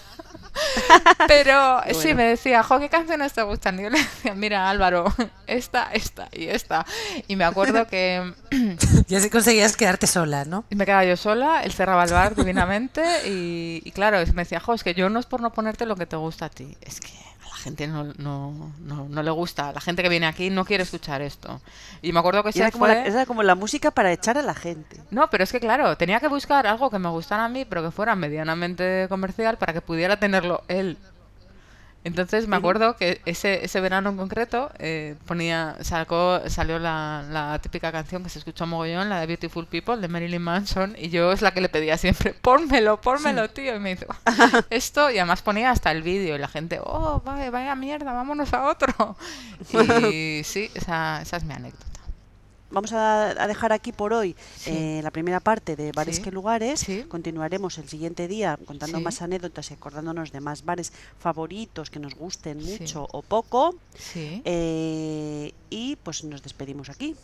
[1.27, 3.79] Pero sí, me decía, jo, ¿qué canciones te gustan?
[3.79, 5.05] Y yo le decía, mira, Álvaro,
[5.47, 6.85] esta, esta y esta.
[7.27, 8.33] Y me acuerdo que
[9.09, 10.65] Ya si conseguías quedarte sola, ¿no?
[10.71, 14.61] y me quedaba yo sola, él cerraba el bar divinamente y, y claro, me decía,
[14.61, 16.77] jo, es que yo no es por no ponerte lo que te gusta a ti,
[16.83, 17.09] es que
[17.53, 20.85] la gente no, no, no, no le gusta, la gente que viene aquí no quiere
[20.85, 21.61] escuchar esto.
[22.01, 22.95] Y me acuerdo que era, como fue...
[22.95, 25.01] la, era como la música para echar a la gente.
[25.11, 27.83] No, pero es que claro, tenía que buscar algo que me gustara a mí, pero
[27.83, 30.97] que fuera medianamente comercial para que pudiera tenerlo él.
[32.05, 37.61] Entonces me acuerdo que ese, ese verano en concreto eh, ponía, sacó, salió la, la
[37.61, 41.31] típica canción que se escuchó mogollón, la de Beautiful People de Marilyn Manson, y yo
[41.31, 43.77] es la que le pedía siempre, pónmelo, pónmelo, tío.
[43.77, 44.07] Y me hizo
[44.71, 48.53] esto, y además ponía hasta el vídeo, y la gente, oh, vaya, vaya mierda, vámonos
[48.53, 49.17] a otro.
[50.13, 51.92] Y sí, esa, esa es mi anécdota.
[52.73, 54.71] Vamos a, a dejar aquí por hoy Sí.
[54.71, 56.23] eh, la primera parte de bares Sí.
[56.23, 56.81] que lugares.
[56.81, 57.05] Sí.
[57.09, 62.15] Continuaremos el siguiente día contando más anécdotas y acordándonos de más bares favoritos que nos
[62.15, 63.75] gusten mucho o poco.
[63.97, 67.15] Sí, Eh, y pues nos despedimos aquí.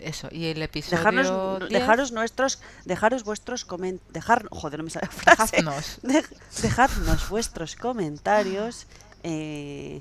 [0.00, 0.28] eso.
[0.32, 5.06] Y el episodio Dejarnos, 10, dejaros nuestros, dejaros vuestros comentarios, dejar, joder, no me sale
[5.06, 5.56] la frase.
[5.58, 6.00] dejadnos.
[6.02, 6.28] Dej-
[6.62, 8.86] dejadnos vuestros comentarios.
[9.22, 10.00] eh,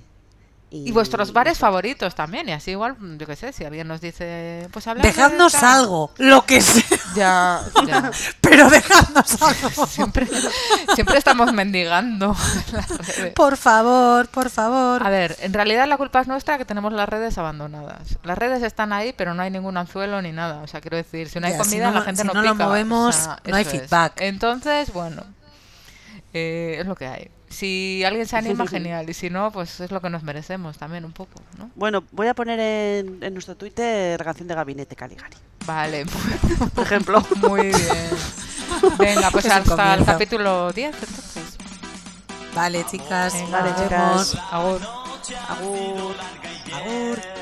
[0.70, 4.02] y, Y vuestros bares favoritos también, y así igual, yo qué sé, si alguien nos
[4.02, 6.84] dice, pues hablad de Dejadnos algo, lo que sea,
[7.16, 8.12] Ya, ya.
[8.42, 9.88] pero dejadnos algo.
[9.88, 10.28] Siempre,
[10.94, 12.36] siempre estamos mendigando.
[13.36, 15.06] Por favor, por favor.
[15.06, 18.18] A ver, en realidad la culpa es nuestra que tenemos las redes abandonadas.
[18.24, 20.62] Las redes están ahí, pero no hay ningún anzuelo ni nada.
[20.64, 22.34] O sea, quiero decir, si no hay Ya, si comida, no- la gente si no,
[22.34, 22.52] no lo.
[22.52, 23.70] O movemos, sea, no hay es.
[23.70, 24.14] feedback.
[24.22, 25.24] Entonces, bueno,
[26.38, 27.30] eh, es lo que hay.
[27.50, 29.10] Si alguien se anima, genial.
[29.10, 31.72] Y si no, pues es lo que nos merecemos también un poco, ¿no?
[31.76, 35.38] Bueno, voy a poner en, en nuestro Twitter canción de gabinete Caligari.
[35.66, 36.06] Vale,
[36.76, 37.24] Por ejemplo.
[37.48, 37.74] muy bien.
[38.98, 41.58] Venga, pues Es hasta el capítulo 10, entonces.
[42.54, 43.34] Vale, chicas.
[43.34, 44.36] Venga, Vale, chicas.
[44.52, 44.82] Agur.
[45.50, 46.16] Agur.
[46.74, 47.37] Agur.